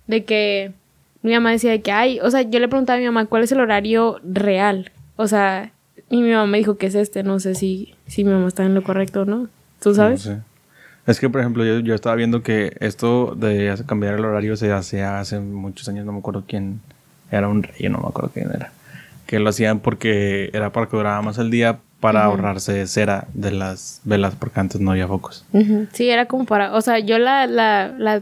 [0.06, 0.74] De que
[1.22, 3.44] mi mamá decía de que, ay, o sea, yo le preguntaba a mi mamá cuál
[3.44, 4.92] es el horario real.
[5.16, 5.72] O sea,
[6.10, 7.24] y mi mamá me dijo que es este.
[7.24, 9.48] No sé si, si mi mamá está en lo correcto o no.
[9.82, 10.26] ¿Tú sabes?
[10.26, 10.42] No sé.
[11.08, 14.72] Es que, por ejemplo, yo, yo estaba viendo que esto de cambiar el horario se
[14.72, 16.82] hacía hace muchos años, no me acuerdo quién
[17.32, 18.72] era un rey, no me acuerdo quién era.
[19.26, 23.52] Que lo hacían porque era para que durara más el día para ahorrarse cera de
[23.52, 25.46] las velas, porque antes no había focos.
[25.94, 28.22] Sí, era como para, o sea, yo la, la, la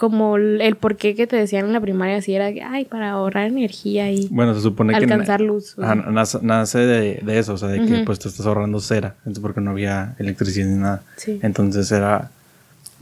[0.00, 3.48] como el, porqué que te decían en la primaria, así era, que, ay, para ahorrar
[3.48, 4.96] energía y Bueno, se supone que...
[4.96, 5.78] alcanzar luz.
[5.78, 9.42] Ajá, nace, de, de eso, o sea, de que pues te estás ahorrando cera, entonces
[9.42, 11.02] porque no había electricidad ni nada.
[11.16, 11.38] Sí.
[11.42, 12.30] Entonces era,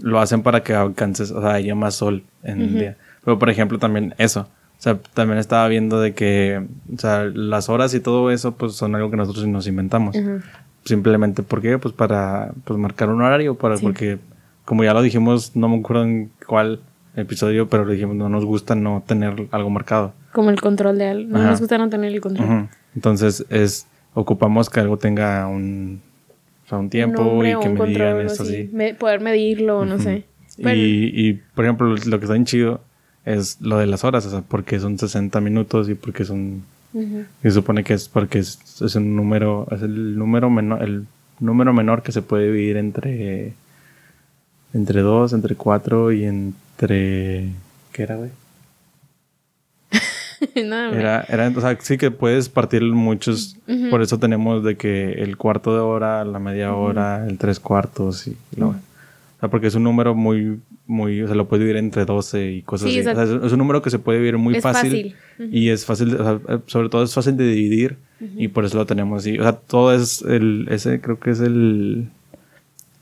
[0.02, 2.96] lo hacen para que alcances, o sea, haya más sol en el día.
[3.24, 7.68] Pero por ejemplo también eso, o sea, también estaba viendo de que, o sea, las
[7.68, 10.16] horas y todo eso pues son algo que nosotros nos inventamos.
[10.84, 11.78] Simplemente, ¿por qué?
[11.78, 13.84] Pues para pues, marcar un horario, para, Sí.
[13.84, 14.18] porque
[14.64, 16.80] como ya lo dijimos, no me acuerdo en cuál
[17.20, 20.12] episodio, pero lo dijimos, no nos gusta no tener algo marcado.
[20.32, 21.30] Como el control de algo.
[21.30, 21.50] No Ajá.
[21.50, 22.68] nos gusta no tener el control.
[22.94, 26.00] Entonces es ocupamos que algo tenga un,
[26.66, 28.54] o sea, un tiempo nombre y que un me digan esto así.
[28.54, 28.70] así.
[28.72, 30.24] Me- poder medirlo, no sé.
[30.56, 32.80] Pero- Y, y, por ejemplo, lo que está bien chido
[33.24, 36.62] es lo de las horas, o sea, porque son 60 minutos y porque son
[36.94, 37.24] Ujú.
[37.42, 41.04] se supone que es porque es, es un número es el número menor el
[41.38, 43.52] número menor que se puede dividir entre
[44.74, 47.50] entre 2, entre 4 y entre
[47.92, 48.30] ¿qué era, güey?
[50.54, 50.60] Me-
[51.00, 53.56] Era, era, o sea, sí que puedes partir muchos,
[53.90, 58.26] por eso tenemos de que el cuarto de hora, la media hora, el tres cuartos
[58.28, 61.76] y la- o sea, porque es un número muy, muy, o sea, lo puedes dividir
[61.78, 63.08] entre 12 y cosas Sí, así.
[63.08, 65.54] O sea, es, es un número que se puede dividir muy Es fácil, fácil.
[65.54, 67.96] Y es fácil, o sea, sobre todo es fácil de dividir
[68.36, 69.38] y por eso lo tenemos así.
[69.38, 72.08] O sea, todo es el, ese creo que es el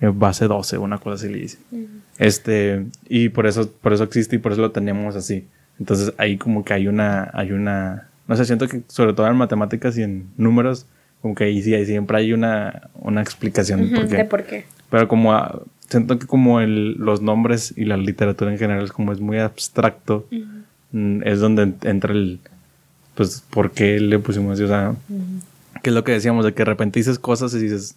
[0.01, 1.59] base 12, una cosa así le dice.
[2.19, 5.47] Este, y por eso, por eso existe y por eso lo tenemos así.
[5.79, 9.37] Entonces ahí como que hay una, hay una, no sé, siento que sobre todo en
[9.37, 10.87] matemáticas y en números,
[11.23, 14.17] como que ahí sí, ahí siempre hay una, una explicación por qué.
[14.17, 14.65] de por qué.
[14.91, 18.93] Pero como ah, siento que como el, los nombres y la literatura en general es
[18.93, 20.27] como es muy abstracto,
[20.93, 22.39] mm, es donde en- entra el,
[23.15, 24.63] pues, ¿por qué le pusimos así?
[24.63, 24.95] O sea,
[25.83, 27.97] que es lo que decíamos, de que de repente dices cosas y dices,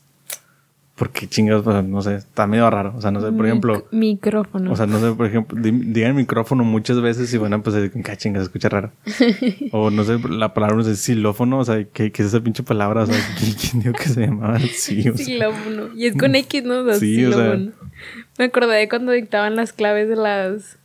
[0.99, 1.65] ¿por qué chingados?
[1.65, 2.93] O sea, no sé, está medio raro.
[2.95, 3.73] O sea, no sé, por ejemplo...
[3.91, 4.71] Mic- micrófono.
[4.71, 8.17] O sea, no sé, por ejemplo, di- digan micrófono muchas veces y bueno, pues ¿qué
[8.17, 8.41] chingas?
[8.41, 8.91] Se escucha raro.
[9.71, 12.61] o no sé, la palabra no sé, xilófono, o sea, ¿qué, qué es esa pinche
[12.61, 13.03] palabra?
[13.03, 15.09] O sea, ¿quién, dijo que se llamaba así?
[15.09, 15.89] O sea, Xilófono.
[15.95, 16.81] Y es con X, ¿no?
[16.81, 17.57] O sea, Sí, o sea.
[18.37, 20.77] Me acordé de cuando dictaban las claves de las.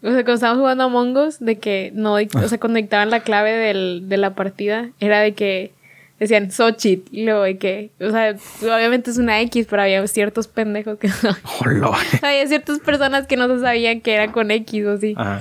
[0.00, 2.14] O sea, cuando estábamos jugando a Among Us, de que no.
[2.14, 5.72] O sea, cuando dictaban la clave del, de la partida, era de que
[6.18, 7.14] decían Xochitl.
[7.14, 7.90] Y luego de que.
[8.00, 11.36] O sea, obviamente es una X, pero había ciertos pendejos que no.
[11.60, 11.98] ¡Hola!
[12.22, 15.14] había ciertas personas que no se sabían que era con X o así.
[15.16, 15.40] Ajá.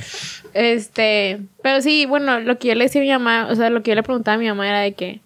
[0.53, 3.83] Este, pero sí, bueno, lo que yo le decía a mi mamá, o sea, lo
[3.83, 5.21] que yo le preguntaba a mi mamá era de que,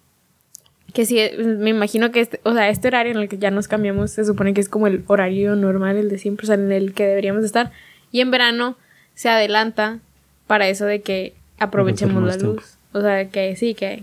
[0.92, 3.66] que sí, me imagino que este, o sea, este horario en el que ya nos
[3.66, 6.70] cambiamos, se supone que es como el horario normal, el de siempre, o sea, en
[6.70, 7.72] el que deberíamos estar.
[8.10, 8.76] Y en verano
[9.14, 10.00] se adelanta
[10.46, 12.56] para eso de que aprovechemos la tiempo.
[12.56, 12.76] luz.
[12.92, 14.02] O sea, que sí, que,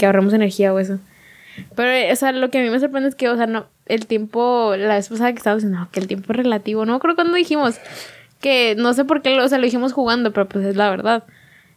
[0.00, 0.98] que ahorremos energía o eso.
[1.76, 4.06] Pero, o sea, lo que a mí me sorprende es que, o sea, no, el
[4.06, 6.86] tiempo, la vez pasada que estábamos diciendo, no, que el tiempo es relativo.
[6.86, 7.76] No creo cuando dijimos
[8.40, 10.88] que, no sé por qué, lo- o sea, lo dijimos jugando, pero pues es la
[10.90, 11.24] verdad.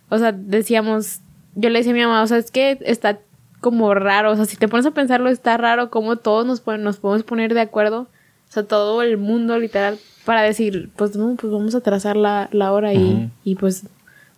[0.09, 1.19] O sea, decíamos,
[1.55, 3.19] yo le decía a mi mamá, o sea, es que está
[3.59, 6.83] como raro, o sea, si te pones a pensarlo, está raro cómo todos nos, pon-
[6.83, 11.35] nos podemos poner de acuerdo, o sea, todo el mundo literal, para decir, pues no,
[11.35, 13.29] pues vamos a trazar la, la hora y, Ujú.
[13.43, 13.85] y pues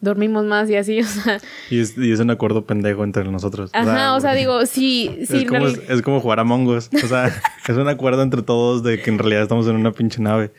[0.05, 1.39] dormimos más y así, o sea,
[1.69, 3.69] Y es, y es un acuerdo pendejo entre nosotros.
[3.73, 6.89] ajá, o sea, porque digo, sí, sí, es, como, real- es como jugar a Mongos.
[7.03, 7.25] O sea,
[7.67, 10.51] es un acuerdo entre todos de que en realidad estamos en una pinche nave.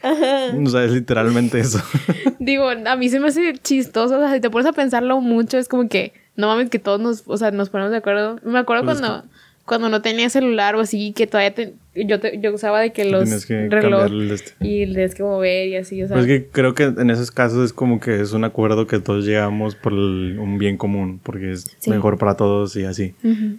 [0.63, 1.81] O sea, es literalmente eso.
[2.39, 5.57] Digo, a mí se me hace chistoso, o sea, si te pones a pensarlo mucho,
[5.57, 8.39] es como que, no mames, que todos nos, o sea, nos ponemos de acuerdo.
[8.45, 9.25] Me acuerdo Pues es cuando,
[9.65, 13.05] cuando no tenía celular o así, que todavía te- yo, te- yo usaba de que
[13.05, 14.53] los Tienes que reloj este.
[14.61, 16.17] y tienes que mover y así, o sea.
[16.17, 18.99] Pues es que creo que en esos casos es como que es un acuerdo que
[18.99, 21.91] todos llegamos por el- un bien común, porque es Sí.
[21.91, 23.15] mejor para todos y así.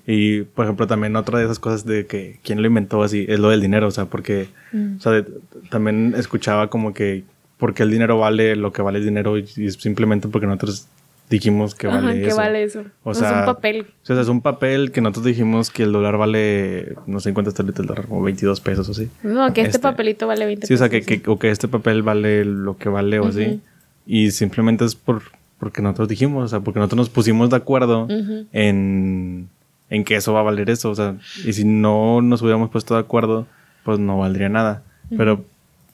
[0.06, 3.39] Y, por ejemplo, también otra de esas cosas de que quién lo inventó así es
[3.39, 4.97] lo del dinero, o sea, porque, Mm.
[4.97, 5.26] o sea, de-
[5.69, 7.23] también escuchaba como que
[7.58, 10.88] porque el dinero vale lo que vale el dinero y, y es simplemente porque nosotros
[11.29, 12.37] dijimos que Ajá, vale que eso.
[12.37, 12.83] vale eso.
[13.03, 13.81] O O sea, sea, es un papel.
[13.81, 17.33] O sea, es un papel que nosotros dijimos que el dólar vale, no sé en
[17.35, 19.09] cuánto está ahorita el dólar, como 22 pesos o así.
[19.23, 21.49] No, que este, este- papelito vale 20 Sí, o sea, que, pesos, que- o que
[21.49, 23.45] este papel vale lo que vale o así.
[23.45, 23.59] Ujú.
[24.05, 25.21] Y simplemente es por
[25.59, 28.45] porque nosotros dijimos, o sea, porque nosotros nos pusimos de acuerdo Ujú.
[28.53, 29.49] en,
[29.89, 30.91] en que eso va a valer eso.
[30.91, 33.47] O sea, y si no nos hubiéramos puesto de acuerdo,
[33.83, 34.83] pues no valdría nada.
[35.17, 35.43] Pero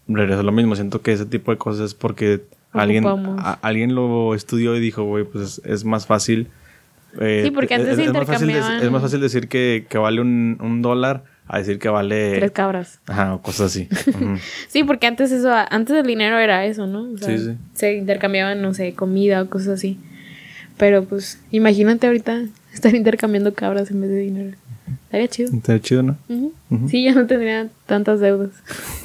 [0.08, 2.42] regreso a lo mismo, siento que ese tipo de cosas es porque
[2.74, 6.48] alguien, a- alguien lo estudió y dijo, güey, pues es, más fácil.
[7.20, 9.86] eh, Sí, porque antes es, se es más fácil, de- es más fácil decir que,
[9.90, 12.36] que vale un, un dólar a decir que vale...
[12.40, 13.00] Tres cabras.
[13.08, 13.88] Ajá, o cosas así.
[14.68, 17.12] Sí, porque antes eso, antes del dinero era eso, ¿no?
[17.12, 17.52] O sea, Sí, sí.
[17.74, 20.00] Se intercambiaban, no sé, comida o cosas así.
[20.78, 24.58] Pero pues, imagínate ahorita estar intercambiando cabras en vez de dinero.
[25.14, 25.56] Estaría chido.
[25.56, 26.18] Está chido, ¿no?
[26.90, 28.50] Sí, ya no tendría tantas deudas.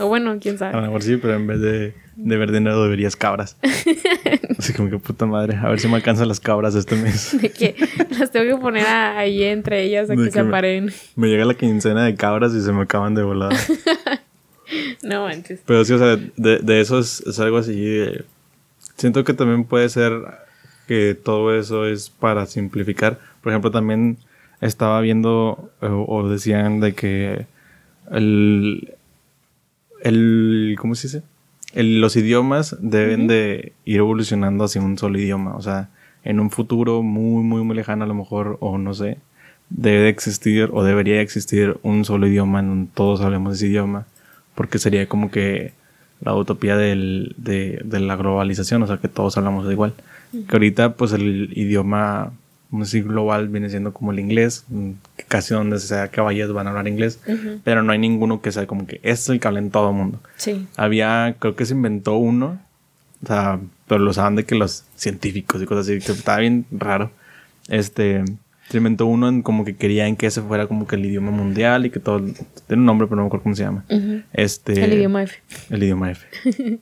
[0.00, 0.72] O bueno, quién A sabe.
[0.76, 3.56] lo mejor sí, pero en vez de, de ver dinero deberías cabras.
[4.58, 7.36] Así como que puta madre, a ver si me alcanzan las cabras este mes.
[7.42, 7.76] De que
[8.18, 10.90] las tengo que poner a- ahí entre ellas a De que que se aparen.
[11.14, 13.54] Me llega la quincena de cabras y se me acaban de volada.
[15.02, 15.60] No manches.
[15.64, 17.72] Pero sí, o sea, de, de eso es, es algo así.
[17.80, 18.24] de-
[18.96, 20.12] siento que también puede ser
[20.86, 23.18] que todo eso es para simplificar.
[23.42, 24.18] Por ejemplo, también
[24.60, 27.46] estaba viendo eh, o decían de que
[28.10, 28.94] el,
[30.02, 31.22] el ¿cómo se dice?
[31.74, 35.54] El- los idiomas deben de ir evolucionando hacia un solo idioma.
[35.56, 35.88] O sea,
[36.24, 39.18] en un futuro muy, muy, muy lejano a lo mejor, o no sé,
[39.70, 44.06] debe de existir o debería existir un solo idioma en donde todos hablemos ese idioma.
[44.54, 45.72] Porque sería como que
[46.20, 49.94] la utopía del, de, de la globalización, o sea, que todos hablamos igual.
[50.32, 52.32] Que ahorita, pues, el idioma,
[52.70, 54.90] decir, global viene siendo como el inglés, mm,
[55.28, 57.18] casi donde sea que vayas van a hablar inglés,
[57.64, 59.96] pero no hay ninguno que sea como que es el que habla en todo el
[59.96, 60.20] mundo.
[60.36, 60.66] Sí.
[60.76, 62.60] Había, creo que se inventó uno,
[63.22, 66.66] o sea, pero lo saben de que los científicos y cosas así, que estaba bien
[66.70, 67.10] raro.
[67.68, 68.24] Este,
[68.68, 71.86] se inventó uno en como que querían que ese fuera como que el idioma mundial
[71.86, 73.84] y que todo, tiene un nombre, pero no me acuerdo cómo se llama.
[73.88, 74.22] Ujú.
[74.32, 75.38] Este, El idioma F.
[75.70, 76.26] el idioma F.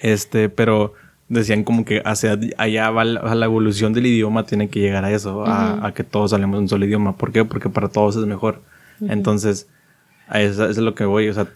[0.00, 0.94] este, pero
[1.28, 5.04] decían como que hacia allá va la, a la evolución del idioma tiene que llegar
[5.04, 7.16] a eso, a, a que todos hablemos un solo idioma.
[7.16, 7.44] ¿Por qué?
[7.44, 8.60] Porque para todos es mejor.
[9.08, 9.66] Entonces,
[10.28, 11.28] a eso, eso es lo que voy.
[11.28, 11.48] O sea,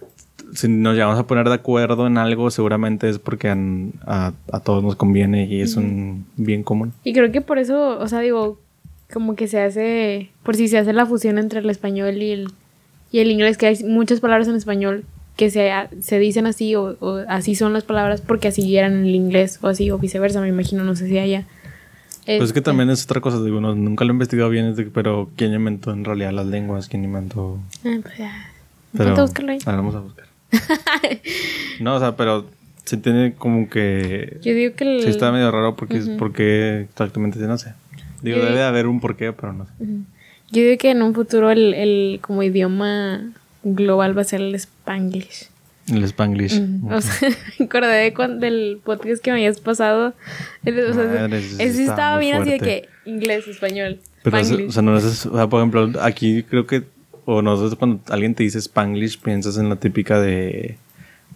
[0.55, 4.61] si nos llegamos a poner de acuerdo en algo, seguramente es porque an- a, a
[4.61, 6.93] todos nos conviene y es un bien común.
[7.05, 8.59] Y creo que por eso, o sea, digo,
[9.13, 12.49] como que se hace, por si se hace la fusión entre el español y el,
[13.13, 15.05] y el inglés, que hay muchas palabras en español
[15.39, 15.71] que se,
[16.01, 19.61] se dicen así o, o así son las palabras porque así eran en el inglés
[19.63, 21.47] o así o viceversa, me imagino, no sé si haya.
[22.27, 24.75] Pues es que Este, también es otra cosa, digo, no- nunca lo he investigado bien,
[24.93, 26.89] pero ¿quién inventó en realidad las lenguas?
[26.89, 27.59] ¿Quién inventó...?
[27.87, 28.51] ah, pues ya.
[28.93, 29.59] Pero, Intenta buscarlo ahí.
[29.65, 30.27] a ver, vamos a buscar.
[31.81, 32.47] no, o sea, pero
[32.85, 34.39] se tiene como que...
[34.43, 35.03] Yo digo que el...
[35.05, 37.75] Sí está medio raro porque, porque exactamente no sé.
[38.23, 39.73] Digo, Yo debe de haber un porqué, pero no sé.
[40.51, 43.31] Yo digo que en un futuro el, el como idioma
[43.63, 44.55] global va a ser el
[44.89, 45.49] spanglish.
[45.89, 46.61] El spanglish.
[46.91, 50.15] O sea, me acordé de del podcast que me habías pasado.
[50.65, 52.89] El- o sea, Madre, ese sí estaba bien así de fuerte.
[53.05, 54.69] que inglés, español, Pero, o sea, spanglish.
[54.69, 56.85] o sea, no es, o sea, por ejemplo, aquí creo que,
[57.25, 60.77] o nosotros cuando alguien te dice spanglish, piensas en la típica de,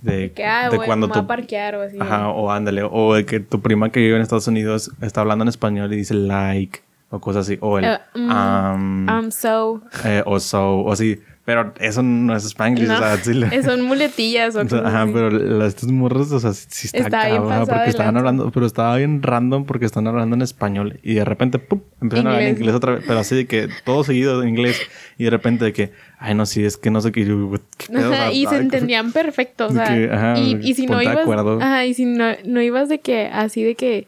[0.02, 1.96] de, que, ah, de cuando voy a tú, parquear o así.
[1.98, 5.44] ajá, o ándale, o de que tu prima que vive en Estados Unidos está hablando
[5.44, 9.80] en español y dice like, o cosas así, o el, Eh, mm, um, I'm so...
[10.04, 13.62] eh, o so, o así, pero eso no es spanglish, No, o sea, sí le-
[13.64, 15.12] son muletillas o cosas ajá, así.
[15.12, 18.96] pero la- estos morros, o sea, sí, está, Está bien porque estaban hablando, pero estaba
[18.96, 21.80] bien random porque están hablando en español y de repente, ¡pum!
[22.00, 22.74] empiezan a hablar en Inglés.
[22.74, 24.86] otra vez, pero así de que todo seguido en inglés
[25.18, 27.86] y de repente de que, ay, no, sí, es que no sé qué, yo, ¿qué
[27.92, 28.10] pedo?
[28.10, 31.02] O Ajá, sea, y se entendían perfecto, o sea, que, ajá, y, y si no
[31.02, 31.60] ibas, acuerdo.
[31.60, 34.06] ajá, y si no, no ibas de que, así de que,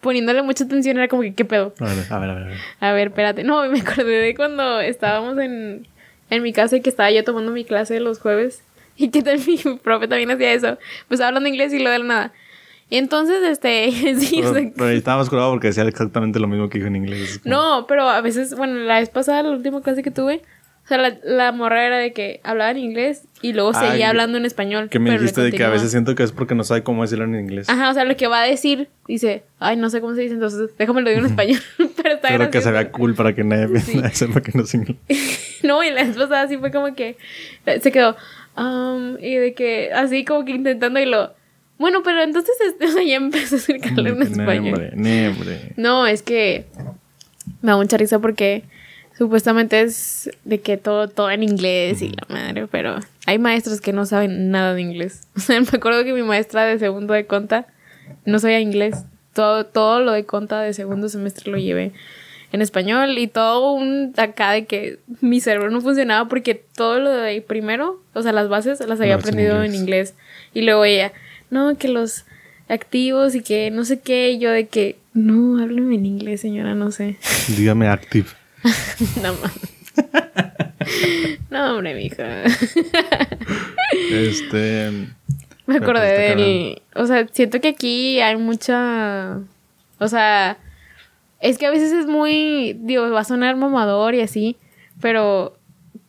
[0.00, 1.74] poniéndole mucha atención era como que, ¿qué pedo?
[1.80, 2.56] A ver, a ver, a ver.
[2.80, 3.44] A ver, espérate.
[3.44, 5.86] No, me acordé de cuando estábamos en,
[6.30, 8.62] en mi casa y que estaba yo tomando mi clase los jueves.
[8.96, 10.76] Y que tal- mi profe también hacía eso.
[11.08, 12.32] Pues hablando inglés y lo de la nada.
[12.90, 16.38] Y entonces, este, sí, o Pero, sea, pero ahí estaba más curado porque decía exactamente
[16.38, 17.38] lo mismo que dijo en inglés.
[17.42, 20.42] Como- no, pero a veces, bueno, la vez pasada, la última clase que tuve,
[20.84, 24.08] o sea, la, la morra era de que hablaba en inglés y luego Ah, seguía
[24.10, 24.88] hablando en español.
[24.90, 27.24] Que me dijiste de que a veces siento que es porque no sabe cómo decirlo
[27.26, 27.68] en inglés.
[27.70, 30.34] Ajá, o sea, lo que va a decir, dice, ay, no sé cómo se dice,
[30.34, 31.60] entonces déjame lo digo en español.
[32.10, 34.00] Pero está Pero que se vea cool para que nadie, Sí.
[34.12, 34.96] sepa que no es inglés.
[35.62, 37.16] No, y la vez pasada sí fue como que
[37.66, 38.16] eh, se quedó.
[38.56, 41.32] um, y de que así como que intentando y lo.
[41.78, 44.90] Bueno, pero entonces este, o sea, ya empezó a acercarle en español.
[45.76, 46.66] No, es que
[47.62, 48.64] me da mucha risa porque
[49.16, 52.96] supuestamente es de que todo, todo en inglés y la madre, pero
[53.26, 55.26] hay maestros que no saben nada de inglés.
[55.36, 57.66] O sea, me acuerdo que mi maestra de segundo de conta
[58.26, 58.96] no sabía inglés.
[59.32, 61.92] Todo, todo lo de conta de segundo semestre lo llevé
[62.52, 67.10] en español y todo un acá de que mi cerebro no funcionaba porque todo lo
[67.10, 70.14] de primero, o sea, las bases las había en aprendido en inglés.
[70.52, 71.12] Y luego ella,
[71.50, 72.24] no, que los
[72.68, 76.74] activos y que no sé qué, y yo de que, no, háblame en inglés, señora,
[76.74, 77.16] no sé.
[77.56, 78.28] Dígame active.
[79.22, 79.34] no.
[81.50, 82.44] No, hombre, mija.
[84.10, 84.90] Este.
[85.70, 86.82] Me acordé pues, está del.
[86.96, 89.38] O sea, siento que aquí hay mucha.
[89.98, 90.56] O sea,
[91.40, 92.76] es que a veces es muy.
[92.80, 94.56] Digo, va a sonar mamador y así,
[95.00, 95.56] pero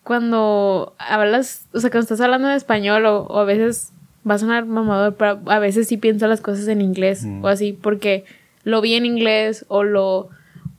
[0.03, 1.65] cuando hablas.
[1.73, 3.91] O sea, cuando estás hablando en español, o, o a veces
[4.29, 7.43] va a sonar mamador, pero a veces sí pienso las cosas en inglés Mm.
[7.43, 8.25] o así, porque
[8.63, 10.29] lo vi en inglés o lo.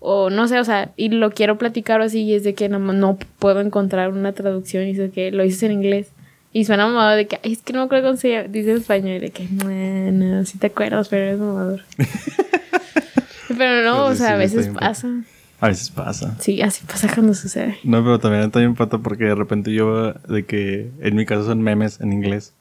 [0.01, 2.79] o no sé, o sea, y lo quiero platicar así y es de que no,
[2.79, 6.11] no puedo encontrar una traducción y dice que lo dices en inglés.
[6.53, 8.77] Y suena mamado de que, "Ay, es que no me acuerdo cómo se dice en
[8.79, 9.17] español.
[9.17, 11.83] Y de que, bueno, sí te acuerdas, pero eres mamador.
[13.57, 15.09] pero no, Pues o sí, sea, a veces pasa.
[15.61, 16.37] A veces pasa.
[16.41, 17.79] Sí, así pasa cuando sucede.
[17.85, 21.62] No, pero también bien pata porque de repente yo, de que en mi caso son
[21.62, 22.53] memes en inglés.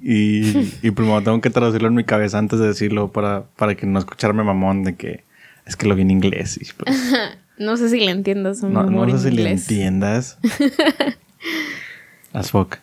[0.00, 3.86] Y, y primero tengo que traducirlo en mi cabeza antes de decirlo para, para que
[3.86, 5.22] no escucharme mamón de que
[5.64, 6.58] es que lo vi en inglés.
[6.60, 7.12] Y pues,
[7.58, 10.38] No sé si le entiendas un no, no sé en si le entiendas.
[12.32, 12.78] As fuck.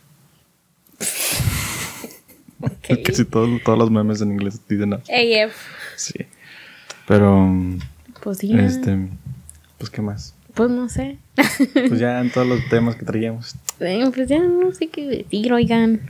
[2.62, 3.04] Ok.
[3.06, 5.04] Casi todos, todos los memes en inglés dicen AF.
[5.10, 5.56] AF.
[5.96, 6.26] Sí.
[7.08, 7.48] Pero,
[8.22, 8.54] Pues sí.
[8.58, 9.08] este,
[9.78, 10.36] pues qué más.
[10.54, 11.18] Pues no sé.
[11.74, 13.56] Pues ya en todos los temas que traíamos.
[13.80, 16.02] Eh, pues ya no sé qué decir, oigan.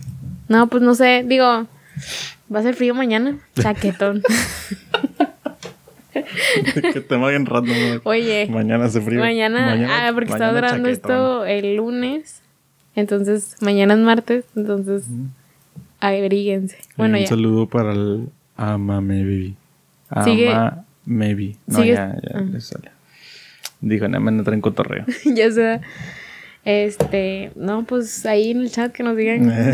[0.48, 1.24] No, pues no sé.
[1.28, 3.38] Digo, va a ser frío mañana.
[3.62, 4.24] Chaquetón.
[6.94, 7.76] Qué tema bien random.
[7.78, 8.02] güey.
[8.04, 8.48] Oye.
[8.50, 9.20] Mañana hace frío.
[9.20, 11.12] Mañana, ah, porque estaba mañana grabando chaquetón.
[11.14, 12.42] esto el lunes.
[12.96, 14.46] Entonces, mañana es martes.
[14.56, 15.04] Entonces,
[16.00, 16.78] abríguense.
[16.98, 17.28] Bueno, un ya.
[17.28, 19.54] saludo para el Ama Maybe.
[20.10, 20.72] Ama Sigue-
[21.06, 21.56] Maybe.
[21.68, 22.42] No, sigue- ya, ya ah.
[22.42, 22.92] le sale.
[23.82, 25.06] Dijo, no me entra en cotorreo.
[25.26, 25.82] ya sea.
[26.66, 29.52] Este, no, pues ahí en el chat que nos digan.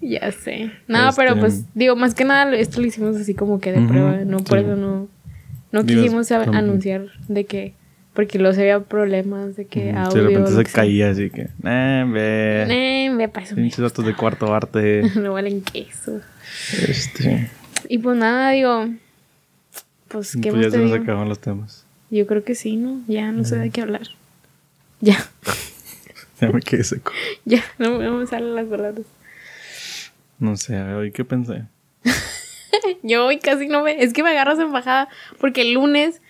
[0.00, 0.70] Ya sé.
[0.88, 3.80] No, Este- pero pues, digo, más que nada, esto lo hicimos así como que de
[3.86, 4.18] prueba.
[4.26, 4.64] No, por sí.
[4.64, 5.08] eso no.
[5.70, 7.74] No quisimos anunciar de que.
[8.14, 10.22] Porque luego se había problemas de que Si audio.
[10.24, 12.66] de repente se caía así que, eh, ve.
[13.06, 13.54] Eh, me pasó.
[13.54, 15.02] Pinches datos de cuarto arte.
[15.16, 16.20] no valen queso.
[16.86, 17.50] este.
[17.88, 18.88] Y pues nada, digo.
[20.08, 21.86] Pues, ¿qué Pues más ya te se nos acaban los temas.
[22.10, 23.00] Yo creo que sí, ¿no?
[23.08, 24.02] Ya no sé de qué hablar.
[25.04, 25.16] Ya,
[26.40, 27.10] Ya me quedé seco.
[27.44, 29.04] ya, no, no me salen las palabras.
[30.38, 31.64] No sé, a ver, hoy qué pensé.
[33.02, 34.00] Yo hoy casi no me.
[34.02, 35.08] Es que me agarras en bajada.
[35.40, 36.21] Porque el lunes.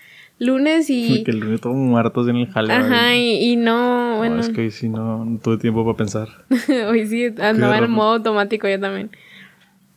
[0.45, 1.15] Lunes y.
[1.17, 2.73] Porque el lunes todo muertos en el jale.
[2.73, 4.11] Ajá, y, y no.
[4.13, 6.27] No, Bueno, es que hoy sí no, no tuve tiempo para pensar.
[6.89, 9.09] hoy sí andaba en modo automático yo también.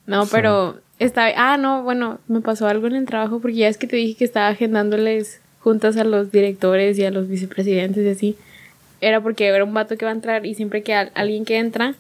[0.07, 0.31] No, Sí.
[0.35, 0.77] pero.
[0.99, 3.97] Está, ah, no, bueno, me pasó algo en el trabajo porque ya es que te
[3.97, 8.37] dije que estaba agendándoles juntas a los directores y a los vicepresidentes y así.
[9.03, 11.59] Era porque era un vato que va a entrar y siempre que al- alguien que
[11.59, 11.95] entra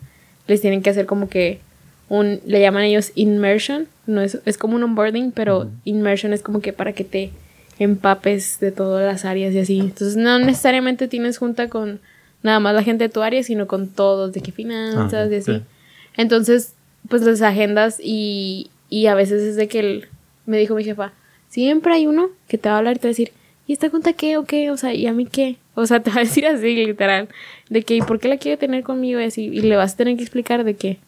[0.49, 1.61] les tienen que hacer como que
[2.09, 6.61] un, le llaman ellos immersion, no es, es como un onboarding, pero immersion es como
[6.63, 7.33] que para que te
[7.79, 9.81] empapes de todas las áreas y así.
[9.81, 12.01] Entonces no necesariamente tienes junta con
[12.43, 15.53] nada más la gente de tu área, sino con todos, de que finanzas y así.
[15.59, 15.63] sí.
[16.17, 16.75] Entonces,
[17.09, 20.09] pues las agendas y, y a veces es de que el-
[20.47, 21.13] me dijo mi jefa,
[21.49, 23.33] siempre hay uno que te va a hablar y te va a decir,
[23.67, 24.71] ¿y esta cuenta qué o qué?
[24.71, 25.57] O sea, ¿y a mí qué?
[25.75, 27.29] O sea, te va a decir así, literal,
[27.69, 29.21] de que, ¿y por qué la quiere tener conmigo?
[29.21, 30.99] Y así, y le vas a tener que explicar de que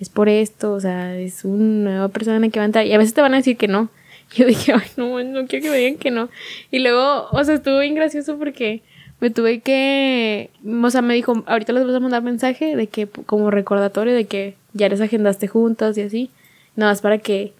[0.00, 2.86] es por esto, o sea, es una nueva persona que va a entrar.
[2.86, 3.88] Y a veces te van a decir que no.
[4.34, 6.28] Yo dije, ay, no, no quiero que me digan que no.
[6.70, 8.82] Y luego, o sea, estuvo bien gracioso porque
[9.20, 13.06] me tuve que, o sea, me dijo, ahorita les vas a mandar mensaje de que,
[13.06, 16.30] como recordatorio de que ya les agendaste juntas y así.
[16.76, 17.52] Nada más para que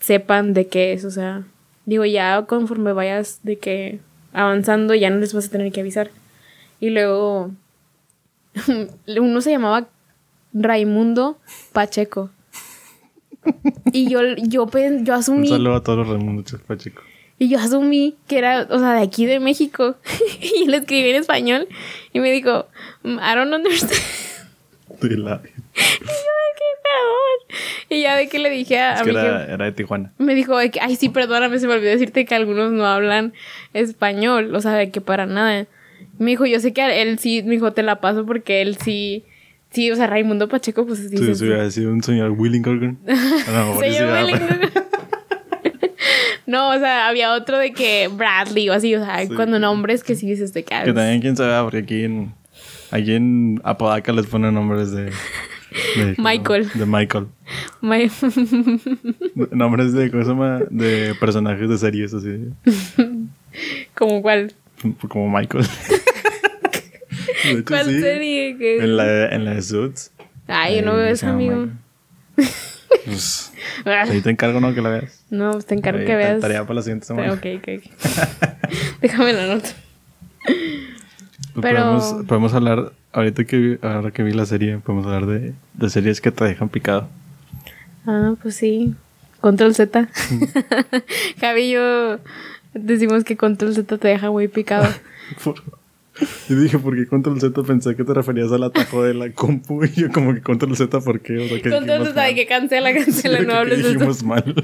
[0.00, 1.44] sepan de qué es, o sea,
[1.86, 4.00] digo, ya conforme vayas de que
[4.32, 6.10] avanzando ya no les vas a tener que avisar.
[6.80, 7.50] Y luego,
[9.06, 9.88] uno se llamaba
[10.52, 11.38] Raimundo
[11.72, 12.30] Pacheco.
[13.92, 17.02] Y yo, yo, yo Un asumí, saludo a todos los Raimundos Pacheco.
[17.38, 19.96] y yo asumí que era, o sea, de aquí de México.
[20.40, 21.68] y le escribí en español
[22.12, 22.66] y me dijo,
[23.02, 24.00] "Mm, I don't understand.
[25.02, 27.58] Y yo que, perdón.
[27.88, 29.72] Y ya de que le dije a, Es a que mi era, jefe- era de
[29.72, 30.12] Tijuana.
[30.18, 33.32] me dijo de que, ay, sí, perdóname, se me olvidó decirte que algunos no hablan
[33.74, 35.66] español, o sea, de que para nada.
[36.18, 39.24] Me dijo, yo sé que él sí, me dijo, te la paso porque él sí,
[39.72, 41.16] sí, o sea, Raimundo Pacheco, pues sí.
[41.34, 42.96] Si hubiera sido un señor Willingham.
[43.08, 44.70] A lo mejor se sí llama hubiera- el-
[46.46, 49.32] No, o sea, había otro de que Bradley o así, o sea, Sí.
[49.34, 50.74] cuando nombres que sí dices de que...
[50.84, 52.32] Que también quién sabe, porque aquí en,
[52.90, 55.04] aquí en Apodaca les ponen nombres de...
[55.96, 56.68] de Michael.
[56.74, 57.26] De Michael.
[57.80, 58.10] My-
[59.52, 60.60] Nombres de, ¿cómo se llama?
[60.68, 62.48] De personajes de series, así.
[63.94, 64.52] como cuál,
[65.08, 65.64] Como Michael.
[67.44, 68.00] De hecho, cuál sí.
[68.00, 68.78] serie que...
[68.84, 70.10] En la, en la de Suits.
[70.46, 71.68] Ay, yo no veo eso, amigo.
[73.06, 73.52] Pues,
[73.86, 74.74] Ah, ahí te encargo, ¿no?
[74.74, 75.24] Que la veas.
[75.30, 76.40] No, pues te encargo Ahí, que veas.
[76.40, 77.32] Tarea para la siguiente semana.
[77.32, 79.00] Ok, ok, ok.
[79.00, 79.68] Déjame la nota.
[80.44, 85.26] Pues Pero- Podemos, podemos hablar, ahorita que, vi- ahora que vi la serie, podemos hablar
[85.26, 87.08] de, de series que te dejan picado.
[88.06, 88.94] Ah, pues sí.
[89.40, 90.08] Control Z.
[91.40, 92.18] Javi y yo
[92.74, 94.86] decimos que Control Z te deja muy picado.
[96.48, 97.62] Yo dije, ¿por qué Control Z?
[97.62, 99.84] Pensé que te referías al atajo de la compu.
[99.84, 101.38] Y yo como que Control Z, ¿por qué?
[101.38, 104.54] O sea, que Control Z que cancela, cancela, no hables de dijimos mal.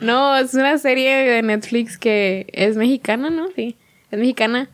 [0.00, 3.48] No, es una serie de Netflix que es mexicana, ¿no?
[3.56, 3.76] Sí,
[4.10, 4.68] es mexicana.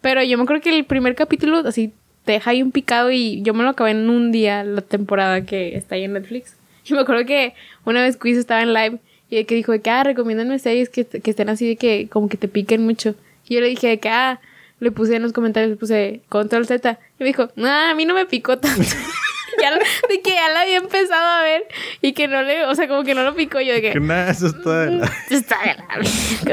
[0.00, 1.92] Pero yo me acuerdo que el primer capítulo así
[2.24, 5.44] te deja ahí un picado y yo me lo acabé en un día la temporada
[5.44, 6.56] que está ahí en Netflix.
[6.86, 7.54] Y me acuerdo que
[7.84, 8.98] una vez Quiz estaba en live
[9.30, 12.08] y de que dijo de que, ah, recomiéndenme series que, que estén así de que
[12.10, 13.14] como que te piquen mucho.
[13.48, 14.40] Y yo le dije de que, ah,
[14.84, 16.98] le puse en los comentarios, le puse control Z.
[17.18, 18.82] Y me dijo, no, a mí no me picó tanto.
[19.60, 19.72] ya,
[20.08, 21.64] de que ya la había empezado a ver
[22.00, 23.92] y que no le, o sea, como que no lo picó yo de que...
[23.92, 25.74] Que nada, eso está de la- Está de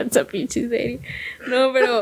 [0.01, 0.99] la con pinche serie.
[1.47, 2.01] No, pero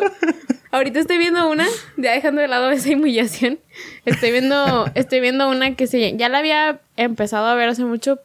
[0.71, 1.65] ahorita estoy viendo una,
[1.97, 3.59] ya dejando de lado esa humillación.
[4.05, 8.19] Estoy viendo, estoy viendo una que se ya la había empezado a ver hace mucho,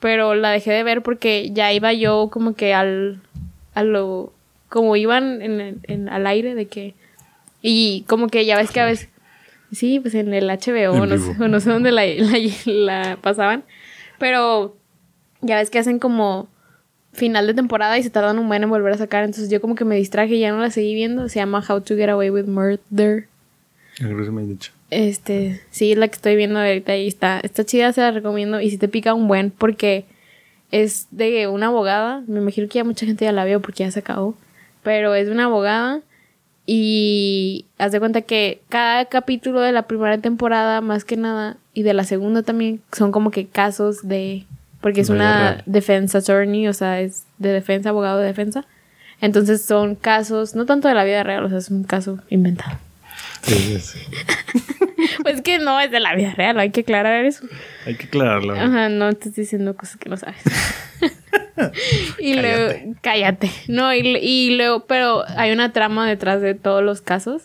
[0.00, 3.20] pero la dejé de ver porque ya iba yo como que al
[3.74, 4.32] a lo
[4.68, 6.94] como iban en, en- al aire de que
[7.66, 9.08] y como que ya ves que a veces
[9.72, 13.18] sí, pues en el HBO En no sé, o no sé dónde la, la, la
[13.20, 13.64] pasaban,
[14.18, 14.76] pero
[15.40, 16.48] ya ves que hacen como
[17.12, 19.24] final de temporada y se tardan un buen en volver a sacar.
[19.24, 21.28] Entonces yo como que me distraje y ya no la seguí viendo.
[21.28, 23.26] Se llama How to Get Away with Murder.
[24.00, 24.72] Me dicho.
[24.90, 28.60] Este, sí, es la que estoy viendo ahorita y está, está chida, se la recomiendo.
[28.60, 30.04] Y si te pica un buen, porque
[30.70, 32.22] es de una abogada.
[32.26, 34.36] Me imagino que ya mucha gente ya la vio porque ya se acabó.
[34.82, 36.02] Pero es de una abogada.
[36.66, 41.82] Y haz de cuenta que cada capítulo de la primera temporada, más que nada, y
[41.82, 44.44] de la segunda también, son como que casos de.
[44.80, 45.62] Porque es una real.
[45.66, 48.64] defense attorney, o sea, es de defensa, abogado de defensa.
[49.20, 52.78] Entonces son casos, no tanto de la vida real, o sea, es un caso inventado.
[53.46, 53.98] Sí, sí.
[55.22, 57.44] Pues que no es de la vida real, hay que aclarar eso.
[57.84, 58.54] Hay que aclararlo.
[58.54, 60.36] Ajá, no estoy diciendo cosas que no sabes.
[62.18, 63.50] y luego, cállate.
[63.68, 67.42] No, y, y luego, pero hay una trama detrás de todos los casos.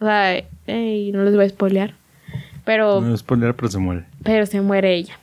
[0.00, 1.94] O sea, ey, no les voy a spoilear.
[2.64, 4.04] Pero, No es spoiler, pero se muere.
[4.22, 5.18] pero se muere ella.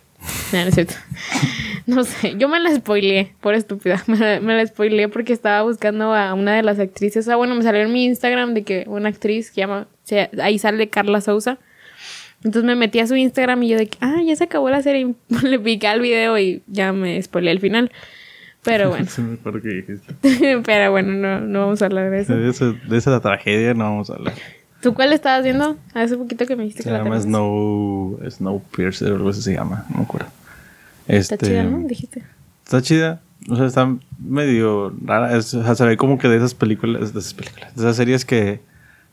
[0.53, 0.93] No, no es cierto.
[1.87, 4.03] No sé, yo me la spoileé, por estúpida.
[4.07, 7.25] Me la, me la spoileé porque estaba buscando a una de las actrices.
[7.25, 10.29] O sea, bueno, me salió en mi Instagram de que una actriz que llama, se-
[10.41, 11.57] ahí sale Carla Souza.
[12.43, 14.81] Entonces me metí a su Instagram y yo de que, ah, ya se acabó la
[14.81, 15.13] serie.
[15.43, 17.91] Le piqué al video y ya me spoileé el final.
[18.63, 19.07] Pero bueno,
[20.65, 22.35] pero bueno, no, no vamos a hablar de eso.
[22.35, 24.33] De, ese- de esa tragedia no vamos a hablar.
[24.81, 25.75] ¿Tú cuál estabas viendo?
[25.93, 27.23] Hace poquito que me dijiste Se que la llama tenías.
[27.25, 30.27] Snow, Snowpiercer o algo así se llama, no me acuerdo.
[31.07, 31.79] Este, Está chida, ¿no?
[31.87, 32.23] Dijiste.
[32.63, 33.21] Está chida.
[33.49, 35.35] O sea, está medio rara.
[35.35, 37.95] Es- o sea, se ve como que de esas películas, de esas películas, de esas
[37.95, 38.59] series que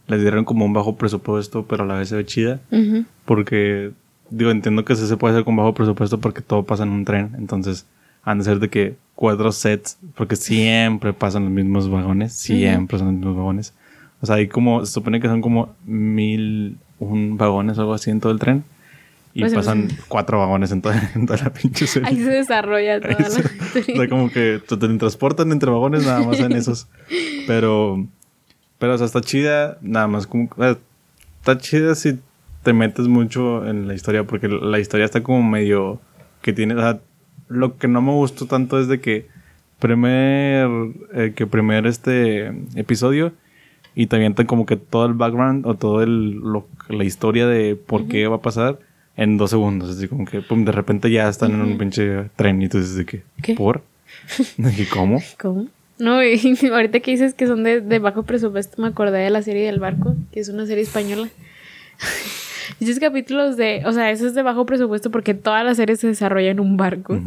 [0.06, 2.60] les dieron como un bajo presupuesto, pero a la vez se ve chida.
[2.70, 3.04] Ujú.
[3.24, 3.92] Porque,
[4.30, 7.04] digo, entiendo que sí se puede hacer con bajo presupuesto porque todo pasa en un
[7.04, 7.32] tren.
[7.38, 7.86] Entonces,
[8.22, 13.08] han de ser de que cuatro sets, porque siempre pasan los mismos vagones, siempre son
[13.08, 13.74] los mismos vagones.
[14.20, 18.10] O sea, hay como, se supone que son como mil, un vagones o algo así
[18.10, 18.64] en todo el tren.
[19.36, 22.08] Y Pues, pasan cuatro vagones en toda, en toda la pinche serie.
[22.08, 23.26] Ahí se desarrolla toda la.
[23.26, 26.86] O sea, como que te transportan entre vagones nada más en esos.
[27.48, 28.06] Pero,
[28.84, 30.50] pero, o sea, está chida, nada más como,
[31.40, 32.18] está chida si
[32.62, 36.00] te metes mucho en la historia, porque la historia está como medio,
[36.42, 37.00] que tiene, o sea,
[37.48, 39.26] lo que no me gustó tanto es de que
[39.78, 40.68] primer,
[41.14, 43.32] eh, que primer este episodio,
[43.94, 47.76] y te avientan como que todo el background o todo el, lo- la historia de
[47.76, 48.78] por qué va a pasar
[49.16, 49.96] en dos segundos.
[49.96, 52.96] Así como que pum, de repente ya están en un pinche tren y tú dices
[52.96, 53.54] de que, ¿Qué?
[53.54, 53.82] ¿por?
[54.92, 55.22] ¿cómo?
[55.40, 55.66] ¿Cómo?
[55.98, 59.42] No, y ahorita que dices que son de, de bajo presupuesto, me acordé de la
[59.42, 61.28] serie del barco, que es una serie española.
[62.80, 66.06] Esos capítulos de, o sea, eso es de bajo presupuesto porque toda la serie se
[66.06, 67.18] desarrolla en un barco.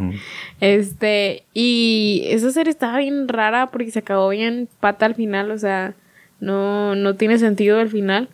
[0.59, 5.57] Este, y esa serie estaba bien rara porque se acabó bien pata al final, o
[5.57, 5.93] sea,
[6.39, 8.29] no, no tiene sentido el final.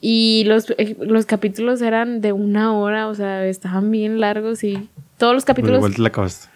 [0.00, 4.90] Y los, eh, los capítulos eran de una hora, o sea, estaban bien largos y
[5.16, 5.78] todos los Pero capítulos...
[5.78, 6.53] igual te la acabaste.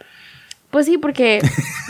[0.71, 1.41] Pues sí, porque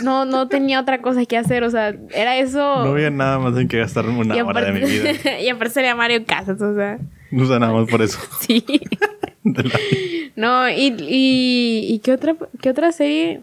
[0.03, 2.59] no, no tenía otra cosa que hacer, o sea, era eso.
[2.59, 5.11] No había nada más en que gastar una hora de mi vida.
[5.41, 6.97] y aparte sería Mario Casas, o sea,
[7.31, 8.19] No sé nada más por eso.
[8.39, 8.63] sí.
[9.43, 9.63] La-
[10.35, 13.41] No, y, y, y ¿qué otra, qué otra serie?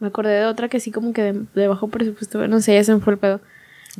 [0.00, 2.82] Me acordé de otra que sí como que de, de bajo presupuesto, no sé, ya
[2.84, 3.40] se me fue el pedo.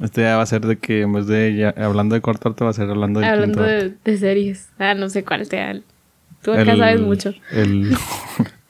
[0.03, 2.71] Este ya va a ser de que en vez de ya- hablando de cortarte va
[2.71, 4.71] a ser hablando de Hablando de, de series.
[4.79, 5.79] Ah, no sé cuál sea.
[6.43, 7.35] Tú acá sabes mucho.
[7.53, 7.95] El,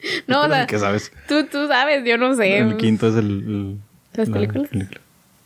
[0.27, 1.13] No, o sea, ¿Qué sabes?
[1.29, 2.59] tú, tú sabes, yo no sé.
[2.59, 3.27] El quinto es el...
[3.27, 3.77] el-
[4.15, 4.69] ¿Las la películas?
[4.71, 5.01] película.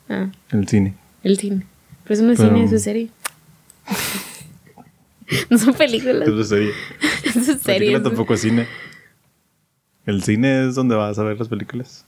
[0.08, 0.94] Ah, El cine.
[1.22, 1.66] el cine.
[2.04, 3.10] Pero eso no es Pero- cine, eso es serie.
[5.50, 6.28] no son películas.
[6.28, 6.70] Eso es serie.
[7.24, 7.62] Eso es serie.
[7.80, 8.66] película tampoco es cine.
[10.06, 12.04] El cine es donde vas a ver las películas.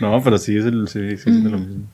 [0.00, 1.84] no, pero sí es el sí, sí, es lo mismo.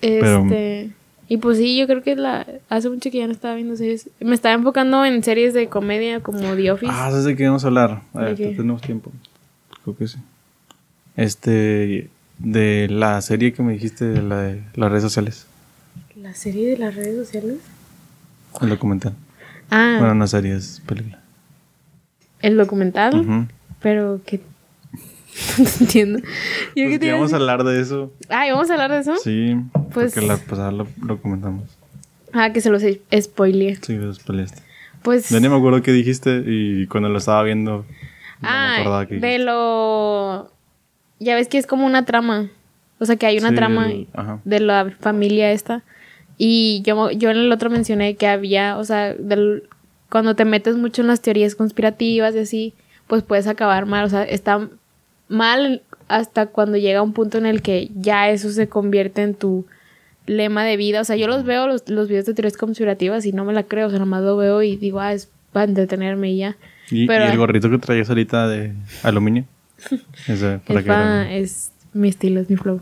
[0.00, 0.90] Pero- Este.
[1.32, 4.10] Y pues sí, yo creo que la hace mucho que ya no estaba viendo series.
[4.18, 6.90] Me estaba enfocando en series de comedia como The Office.
[6.92, 8.02] Ah, ¿sabes de qué vamos a hablar?
[8.14, 8.46] A ¿De ver, qué?
[8.48, 9.12] tenemos tiempo.
[9.84, 10.18] creo que sí.
[11.16, 12.08] Este,
[12.38, 15.46] de la serie que me dijiste, de la de las redes sociales,
[16.16, 17.58] ¿La serie de las redes sociales?
[18.60, 19.14] el documental.
[19.70, 21.20] Ah, Bueno, no serie, es película.
[22.42, 23.46] el documental.
[23.80, 24.40] Pero que.
[25.58, 26.18] No te entiendo.
[26.18, 26.24] Yo
[26.86, 28.12] Pues que iba a hablar de eso.
[28.28, 29.16] Ah, ¿y vamos a hablar de eso?
[29.16, 29.56] Sí,
[29.92, 31.64] Pues- porque la pasada lo, lo comentamos.
[32.32, 32.82] Ah, que se los
[33.20, 33.76] spoileé.
[33.82, 34.62] Sí, los peleaste.
[35.02, 35.28] Pues.
[35.30, 37.78] Ya ni me acuerdo qué dijiste y cuando lo estaba viendo.
[37.78, 37.84] no
[38.42, 40.50] me ah, acordaba qué de lo.
[41.18, 42.48] Ya ves que es como una trama.
[42.98, 44.06] O sea, que hay una Sí, trama el-
[44.44, 45.82] de la familia esta.
[46.38, 49.64] Y yo, yo en el otro mencioné que había, o sea, del-
[50.10, 52.74] cuando te metes mucho en las teorías conspirativas y así,
[53.06, 54.04] pues puedes acabar mal.
[54.04, 54.68] O sea, está
[55.30, 59.64] mal hasta cuando llega un punto en el que ya eso se convierte en tu
[60.26, 61.00] lema de vida.
[61.00, 63.62] O sea, yo los veo, los, los videos de teorías conspirativas y no me la
[63.62, 63.86] creo.
[63.86, 66.56] O sea, nomás lo veo y digo, ah, es para entretenerme y ya.
[66.90, 68.72] ¿Y, Pero- y el gorrito que traías ahorita de
[69.02, 69.44] aluminio.
[70.28, 72.80] Ese, para Es, que pa- era- es mi estilo, es mi flow.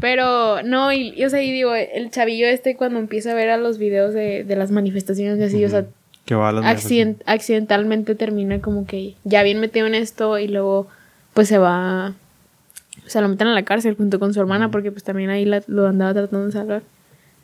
[0.00, 3.50] Pero no, y, y, o sea, y digo, el chavillo este cuando empieza a ver
[3.50, 5.86] a los videos de, de las manifestaciones y así, o sea,
[6.24, 10.46] que va a las accident- accidentalmente termina como que ya bien metido en esto y
[10.46, 10.86] luego
[11.38, 12.14] pues se va,
[13.06, 15.44] o sea, lo meten a la cárcel junto con su hermana porque pues también ahí
[15.44, 16.82] la- lo andaba tratando de salvar.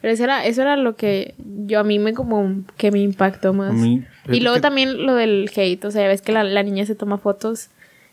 [0.01, 3.53] Pero eso era, eso era lo que yo a mí me como que me impactó
[3.53, 3.73] más.
[3.73, 6.65] Mí, y luego que- también lo del hate, o sea, ya ves que la, la
[6.65, 7.69] niña se toma fotos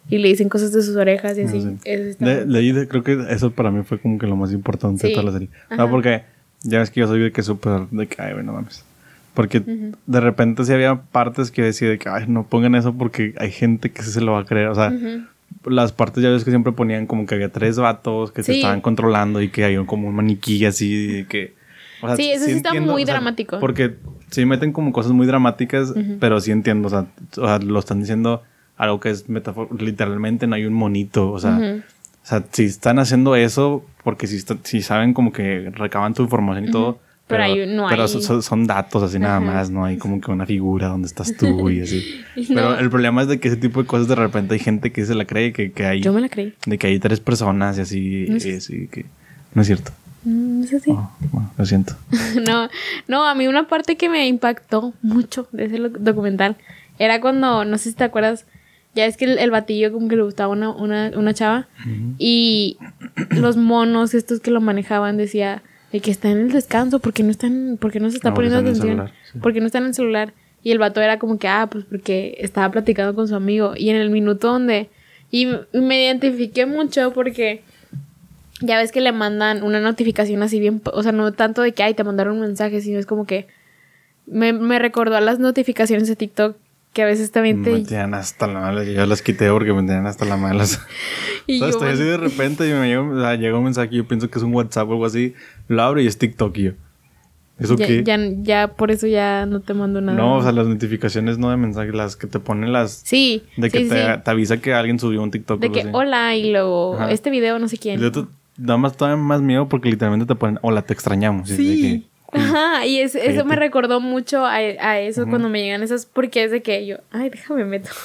[0.07, 1.57] y le dicen cosas de sus orejas y así.
[1.63, 1.77] No sé.
[1.85, 4.35] Eso está- De, de ahí de- creo que eso para mí fue como que lo
[4.35, 5.13] más importante de Sí.
[5.15, 5.49] toda la serie.
[5.65, 5.77] Ajá.
[5.77, 6.25] No, porque
[6.61, 8.85] ya ves que yo soy de que súper de que, ay, bueno, mames.
[9.33, 9.61] Porque
[10.05, 13.49] de repente sí había partes que decía de que, ay, no pongan eso porque hay
[13.49, 14.67] gente que sí se lo va a creer.
[14.67, 15.23] O sea, Ujú.
[15.65, 18.81] Las partes ya ves que siempre ponían como que había tres vatos que se estaban
[18.81, 21.53] controlando y que hay un- como un maniquí así que...
[22.01, 23.59] o sea, Sí, eso sí está muy dramático.
[23.59, 23.95] Porque
[24.31, 27.05] sí meten como cosas muy dramáticas, pero sí entiendo, o sea,
[27.37, 28.43] o sea, lo están diciendo
[28.77, 31.81] algo que es metáfora, literalmente no hay un monito, o sea, Ujú.
[32.23, 36.23] o sea, si están haciendo eso, porque si, está- si saben como que recaban tu
[36.23, 36.99] información y todo,
[37.31, 39.45] Pero pero, hay- no pero hay- son- datos así nada Ajá.
[39.45, 42.21] más, no hay como que una figura donde estás tú y así.
[42.49, 42.55] No.
[42.55, 45.05] Pero el problema es de que ese tipo de cosas de repente hay gente que
[45.05, 46.53] se la cree que, que hay Yo me la creí.
[46.65, 49.05] de que hay tres personas y así, No y así que
[49.55, 49.91] no es cierto.
[50.23, 50.63] No.
[50.87, 51.95] Oh, bueno, lo siento.
[52.47, 52.69] no,
[53.07, 56.57] no, a mí una parte que me impactó mucho de ese documental
[56.99, 58.45] era cuando, no sé si te acuerdas,
[58.93, 61.67] ya es que el, el batillo como que le gustaba una, una, una chava
[62.19, 62.77] y
[63.31, 67.31] los monos estos que lo manejaban decía de que está en el descanso, porque no
[67.31, 69.39] están, porque no se está No, poniendo atención, celular, sí.
[69.41, 70.33] porque no está en el celular.
[70.63, 73.73] Y el vato era como que, ah, pues porque estaba platicando con su amigo.
[73.75, 74.89] Y en el minuto donde...
[75.31, 77.63] Y me identifiqué mucho porque
[78.59, 81.83] ya ves que le mandan una notificación así bien, o sea, no tanto de que,
[81.83, 83.47] ay, te mandaron un mensaje, sino es como que
[84.27, 86.57] me, me recordó a las notificaciones de TikTok
[86.93, 87.71] que a veces también te...
[87.71, 88.83] Me tenían hasta la mala.
[88.83, 90.65] Yo las quité porque me tenían hasta la mala.
[91.47, 93.97] y yo, estoy así de repente y me llega, o sea, llega un mensaje y
[93.97, 95.33] yo pienso que es un WhatsApp o algo así.
[95.67, 96.71] Lo abro y es TikTok y yo.
[97.59, 98.03] ¿Eso ya, qué?
[98.03, 100.17] ya, ya por eso ya no te mando nada.
[100.17, 102.91] no, o sea, las notificaciones no de mensajes, las que te ponen las...
[103.05, 104.21] Sí, De que sí, te, sí.
[104.25, 105.61] te avisa que alguien subió un TikTok.
[105.61, 105.89] De que, así.
[105.93, 107.11] hola, y luego, Ajá.
[107.11, 107.99] este video no sé Y quién.
[107.99, 111.51] luego te- da más todavía más miedo porque literalmente te ponen, hola, te extrañamos.
[111.51, 112.07] Y Sí.
[112.33, 116.43] Ajá, y es- eso me recordó mucho a, a eso cuando me llegan esas, porque
[116.45, 117.89] es de que yo, ay, déjame meto.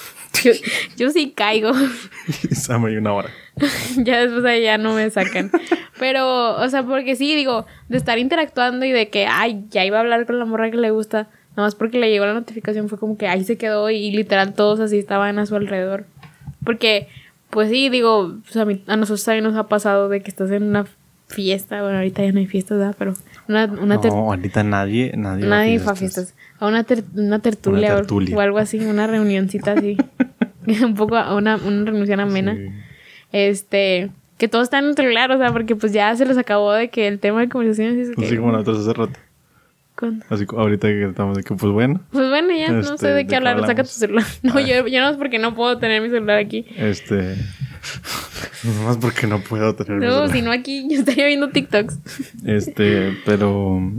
[0.44, 0.52] Yo,
[0.98, 1.72] yo sí caigo.
[2.92, 3.30] dio una hora.
[3.96, 5.50] ya después ahí ya no me sacan.
[5.98, 9.96] Pero, o sea, porque sí, digo, de estar interactuando y de que, ay, ya iba
[9.96, 12.90] a hablar con la morra que le gusta, nada más porque le llegó la notificación,
[12.90, 16.04] fue como que ahí se quedó y, literal todos así estaban a su alrededor.
[16.64, 17.08] Porque,
[17.48, 20.50] pues sí, digo, pues a, mí- a nosotros también nos ha pasado de que estás
[20.50, 20.84] en una
[21.28, 22.94] fiesta, bueno, ahorita ya no hay fiestas, ¿verdad?
[22.98, 23.14] Pero
[23.48, 26.34] una, una ter- No, ahorita nadie, nadie, Nadie fue a fiestas.
[26.58, 28.36] A una, ter- una tertulia, Una o- tertulia.
[28.36, 29.96] O, algo así, una reunioncita así.
[30.84, 32.54] un poco a una, una reunión amena.
[32.56, 32.68] Sí.
[33.32, 36.72] Este, que todos están en el celular, o sea, porque pues ya se les acabó
[36.72, 38.36] de que el tema de conversación es Así que...
[38.38, 39.18] como nosotros hace rato.
[39.98, 40.24] ¿Cuándo?
[40.28, 43.14] Así ahorita que estamos de que, pues bueno, Pues bueno, ya no Este, sé de
[43.14, 44.26] ¿de qué hablar, saca tu celular.
[44.42, 44.60] No, Ah.
[44.60, 46.66] yo, yo no es porque no puedo tener mi celular aquí.
[46.76, 47.36] este.
[48.64, 49.98] Nomás porque no puedo tener.
[49.98, 51.98] No, si no aquí yo estaría viendo TikToks.
[52.44, 53.92] Este, pero.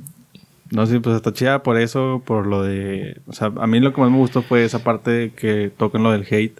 [0.69, 3.21] No sé, pues está chida por eso, por lo de.
[3.27, 6.11] O sea, a mí lo que más me gustó fue esa parte que tocan lo
[6.11, 6.59] del hate.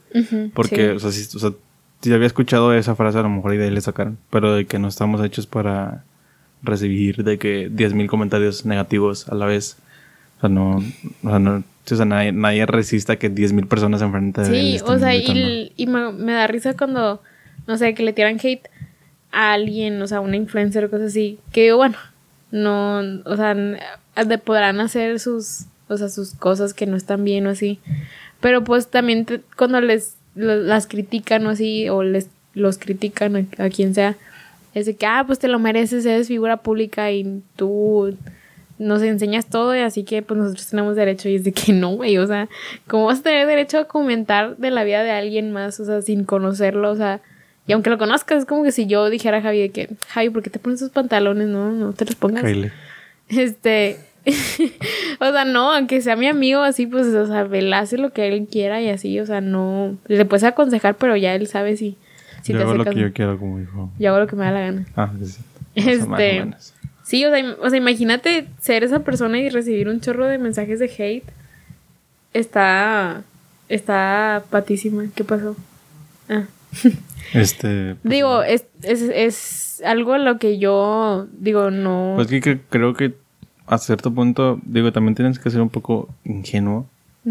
[0.54, 0.96] Porque, sí.
[0.96, 1.52] o sea, sí, o sea,
[2.02, 4.18] sí había escuchado esa frase, a lo mejor y de ahí le sacaron.
[4.30, 6.06] Pero de que no estamos hechos para
[6.64, 9.78] recibir de que 10.000 comentarios negativos a la vez.
[10.38, 10.78] O sea, no.
[11.24, 14.80] O sea, no sí, o sea, nadie, nadie resista que 10.000 personas enfrente de él.
[14.80, 17.22] Sí, o sea, y, y me, me da risa cuando,
[17.68, 18.68] no sé, que le tiran hate
[19.32, 21.96] a alguien, o sea, una influencer o cosas así, que digo, bueno,
[22.52, 23.80] no, o sea, n-
[24.26, 27.80] de- podrán hacer sus, o sea, sus cosas que no están bien o así,
[28.40, 33.36] pero pues también te- cuando les lo- las critican o así, o les los critican
[33.60, 34.16] a, a quien sea,
[34.74, 38.16] es de que, ah, pues te lo mereces, eres figura pública y tú
[38.80, 41.92] nos enseñas todo y así que pues nosotros tenemos derecho y es de que no,
[41.92, 42.48] güey, o sea,
[42.88, 46.02] ¿cómo vas a tener derecho a comentar de la vida de alguien más, o sea,
[46.02, 47.22] sin conocerlo, o sea,
[47.68, 50.30] y aunque lo conozcas, es como que si yo dijera a Javi de que, Javi,
[50.30, 51.50] ¿por qué te pones esos pantalones?
[51.50, 52.44] No, no te los pongas.
[52.44, 52.72] Kyle.
[53.28, 53.98] Este,
[55.20, 58.28] o sea, no, aunque sea mi amigo así, pues, o sea, él hace lo que
[58.30, 61.98] él quiera y así, o sea, no, le puedes aconsejar, pero ya él sabe si,
[62.42, 62.96] si yo te hago lo caso.
[62.96, 63.92] que yo quiero, como dijo.
[64.00, 64.86] Yo hago lo que me da la gana.
[64.96, 65.42] Ah, sí,
[65.76, 66.46] Este.
[67.08, 70.80] Sí, o sea, o sea, imagínate ser esa persona y recibir un chorro de mensajes
[70.80, 71.24] de hate.
[72.34, 73.24] Está,
[73.70, 75.06] está patísima.
[75.16, 75.56] ¿Qué pasó?
[76.30, 76.44] Ah.
[77.34, 77.96] Este.
[78.02, 82.14] pues, Digo, es, es, es algo a lo que yo digo, no.
[82.16, 83.16] Pues que, que creo que
[83.66, 86.88] a cierto punto, digo, también tienes que ser un poco ingenuo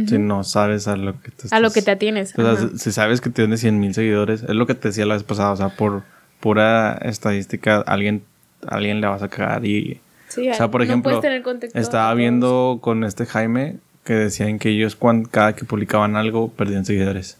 [0.07, 2.39] si no sabes a lo que te a lo que te atienes.
[2.39, 5.15] O sea, si sabes que tienes 100 mil seguidores, es lo que te decía la
[5.15, 6.03] vez pasada, o sea, por
[6.41, 8.23] pura estadística, alguien,
[8.69, 10.01] alguien le vas a cagar y...
[10.29, 14.15] Sí, O sea, por no ejemplo, puedes tener contexto estaba viendo con este Jaime que
[14.15, 17.39] decían que ellos cuando, cada que publicaban algo perdían seguidores.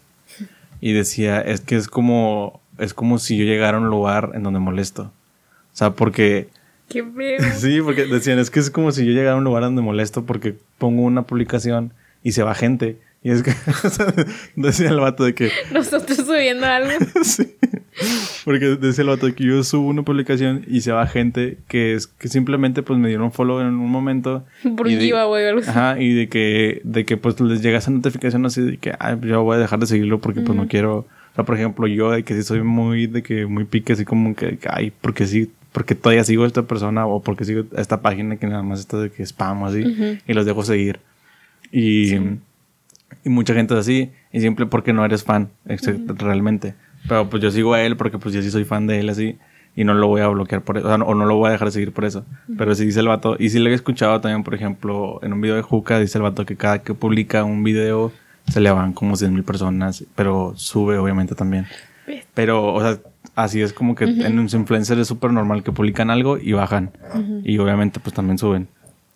[0.79, 4.43] Y decía, es que es como, es como si yo llegara a un lugar en
[4.43, 5.03] donde molesto.
[5.03, 6.49] O sea, porque...
[6.89, 7.39] Qué feo.
[7.57, 10.25] Sí, porque decían, es que es como si yo llegara a un lugar donde molesto
[10.25, 12.97] porque pongo una publicación y se va gente.
[13.23, 13.53] Y es que,
[14.55, 16.91] decía el vato de que, Nosotros subiendo algo.
[17.23, 17.55] sí,
[18.45, 22.07] porque decía el vato que yo subo una publicación y se va gente que es
[22.07, 24.45] que simplemente pues me dieron follow en un momento.
[24.75, 25.69] Por giveaway algo así.
[25.69, 29.31] Ajá, y de que, de que pues les llega esa notificación así de que, pues,
[29.31, 32.11] yo voy a dejar de seguirlo porque pues no quiero, o sea, por ejemplo, yo
[32.11, 35.49] de que sí soy muy, de que muy pique, así como que, ay, porque sí,
[35.71, 38.79] porque todavía sigo a esta persona o porque sigo a esta página que nada más
[38.79, 39.83] está de que spam así
[40.27, 40.99] y los dejo seguir.
[41.71, 42.15] Y,
[43.23, 45.87] y mucha gente es así y siempre porque no eres fan, ex-
[46.17, 46.73] realmente.
[47.07, 49.37] Pero pues yo sigo a él porque pues yo sí soy fan de él así
[49.75, 51.49] y no lo voy a bloquear por eso, o, sea, no- o no lo voy
[51.49, 52.25] a dejar de seguir por eso.
[52.57, 55.41] Pero sí dice el vato, y sí le he escuchado también, por ejemplo, en un
[55.41, 58.11] video de Juca, dice el vato que cada que publica un video
[58.47, 61.67] se le van como 100 mil personas, pero sube obviamente también.
[62.33, 62.97] Pero, o sea,
[63.35, 66.91] así es como que en los influencers es súper normal que publican algo y bajan.
[67.43, 68.67] Y obviamente pues también suben.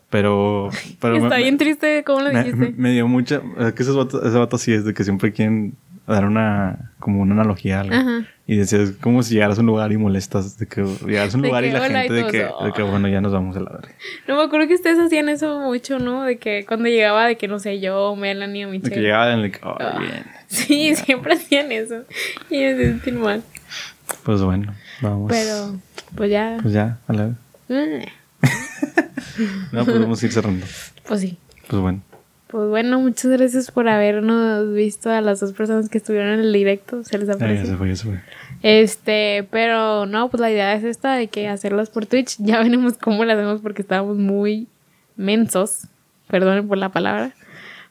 [0.09, 0.69] Pero...
[0.99, 2.73] pero Está me- bien triste, ¿cómo lo dijiste?
[2.77, 3.41] me dio mucha.
[3.59, 5.73] Es que esos vatos, ese vato sí es de que siempre quieren
[6.11, 6.91] dar una.
[6.99, 7.95] Como una analogía a algo.
[7.95, 8.25] Ajá.
[8.45, 10.57] Y decía, es como si llegaras a un lugar y molestas.
[10.57, 12.71] De que llegaras a un De lugar y la gente y de todos, que, de
[12.73, 12.87] que, "Oh".
[12.91, 13.89] bueno, ya nos vamos a la verga.
[14.27, 16.23] No me acuerdo que ustedes hacían eso mucho, ¿no?
[16.23, 18.93] De que cuando llegaba, de que no sé, yo, Melanie o De Michelle.
[18.95, 20.25] que llegaban y de que, oh, bien.
[20.47, 22.03] Sí, siempre hacían eso.
[22.49, 23.41] Y me sentí mal.
[24.23, 25.31] Pues bueno, vamos.
[25.31, 25.79] Pero,
[26.15, 26.57] pues ya.
[26.61, 27.35] Pues ya, a la vez.
[29.71, 30.65] No, pues vamos a ir cerrando.
[31.07, 31.37] Pues sí.
[31.67, 32.01] Pues bueno.
[32.51, 36.51] Pues bueno, muchas gracias por habernos visto a las dos personas que estuvieron en el
[36.53, 37.03] directo.
[37.03, 37.65] Se les Ya, ya aprecia.
[37.65, 38.19] se fue, ya se fue.
[38.61, 42.35] Este, pero no, pues la idea es esta de que hacerlas por Twitch.
[42.39, 44.67] Ya veremos cómo las hacemos porque estábamos muy
[45.15, 45.87] mensos.
[46.27, 47.31] Perdonen por la palabra.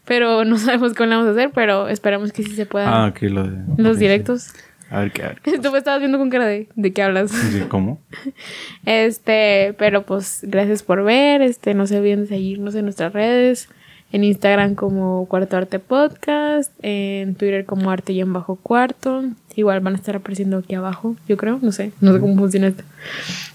[0.05, 3.07] Pero no sabemos cómo la vamos a hacer, pero esperamos que sí se puedan Ah,
[3.09, 3.59] ok, lo de.
[3.79, 4.03] los sí.
[4.03, 4.51] directos.
[4.91, 5.41] A ver qué, a ver.
[5.41, 7.31] qué Tú me estabas viendo con cara de, ¿de qué hablas?
[7.31, 8.01] Sí, ¿Cómo?
[8.87, 11.43] Este, pero pues gracias por ver.
[11.43, 13.69] Este, no se olviden de seguirnos en nuestras redes.
[14.13, 16.73] En Instagram como Cuarto Arte Podcast.
[16.83, 19.25] En Twitter como Arte y en Bajo Cuarto.
[19.57, 21.59] Igual van a estar apareciendo aquí abajo, yo creo.
[21.63, 22.83] No sé, no sé cómo funciona esto.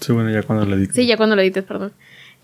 [0.00, 0.92] Sí, bueno, ya cuando le dije.
[0.92, 1.92] Sí, ya cuando lo edites, perdón.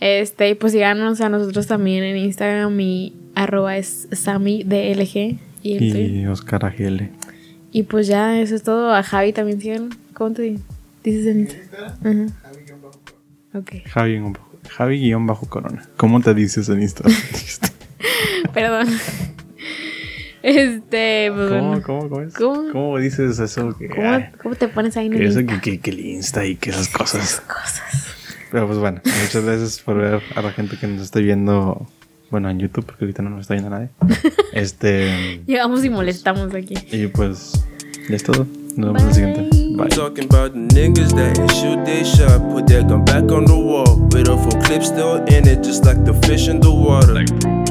[0.01, 2.75] Este, y pues síganos a nosotros también en Instagram.
[2.75, 5.39] Mi arroba es SamiDLG.
[5.63, 6.19] Y.
[6.23, 7.09] Y Oscar AGL.
[7.71, 8.93] y pues ya, eso es todo.
[8.95, 9.95] A Javi también síganlo.
[10.15, 10.57] ¿Cómo te
[11.05, 12.29] dices en Instagram?
[12.35, 13.59] Ajá.
[13.59, 13.71] Ok.
[13.87, 15.87] Javi guion bajo- Javi guion bajo corona.
[15.97, 17.15] ¿Cómo te dices en Instagram?
[18.55, 18.89] Perdón.
[20.43, 21.83] Este, pues ¿Cómo, bueno.
[21.85, 22.35] cómo, cómo es?
[22.35, 22.73] ¿Cómo?
[22.73, 23.77] ¿Cómo dices eso?
[23.79, 25.61] Que, ¿Cómo, ay, cómo te pones ahí en el eso, Insta?
[25.61, 27.41] que, que, que el Insta y que esas cosas.
[27.47, 28.17] cosas?
[28.51, 31.87] Pero pues bueno, muchas gracias por ver a la gente que nos está viendo.
[32.31, 33.91] Bueno, en YouTube, porque ahorita no nos está viendo nadie.
[34.53, 35.43] Este.
[35.47, 36.75] Llegamos y molestamos aquí.
[36.91, 37.65] Y pues,
[38.09, 38.47] ya es todo.
[38.77, 39.57] Nos vemos en el siguiente.
[39.57, 39.77] Bye.
[39.77, 39.89] Bye.
[39.89, 42.41] Talking about the niggas that shoot they shot.
[42.51, 44.09] Put that gun back on the wall.
[44.13, 47.62] With a full clip still in it, just like the fish in the water.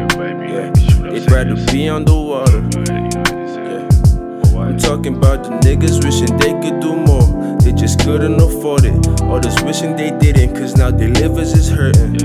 [1.12, 2.62] They'd rather be underwater.
[2.88, 3.10] Yeah.
[4.58, 7.58] I'm talking about the niggas wishing they could do more.
[7.60, 9.22] They just couldn't afford it.
[9.24, 12.16] All this wishing they didn't, cause now their livers is hurting.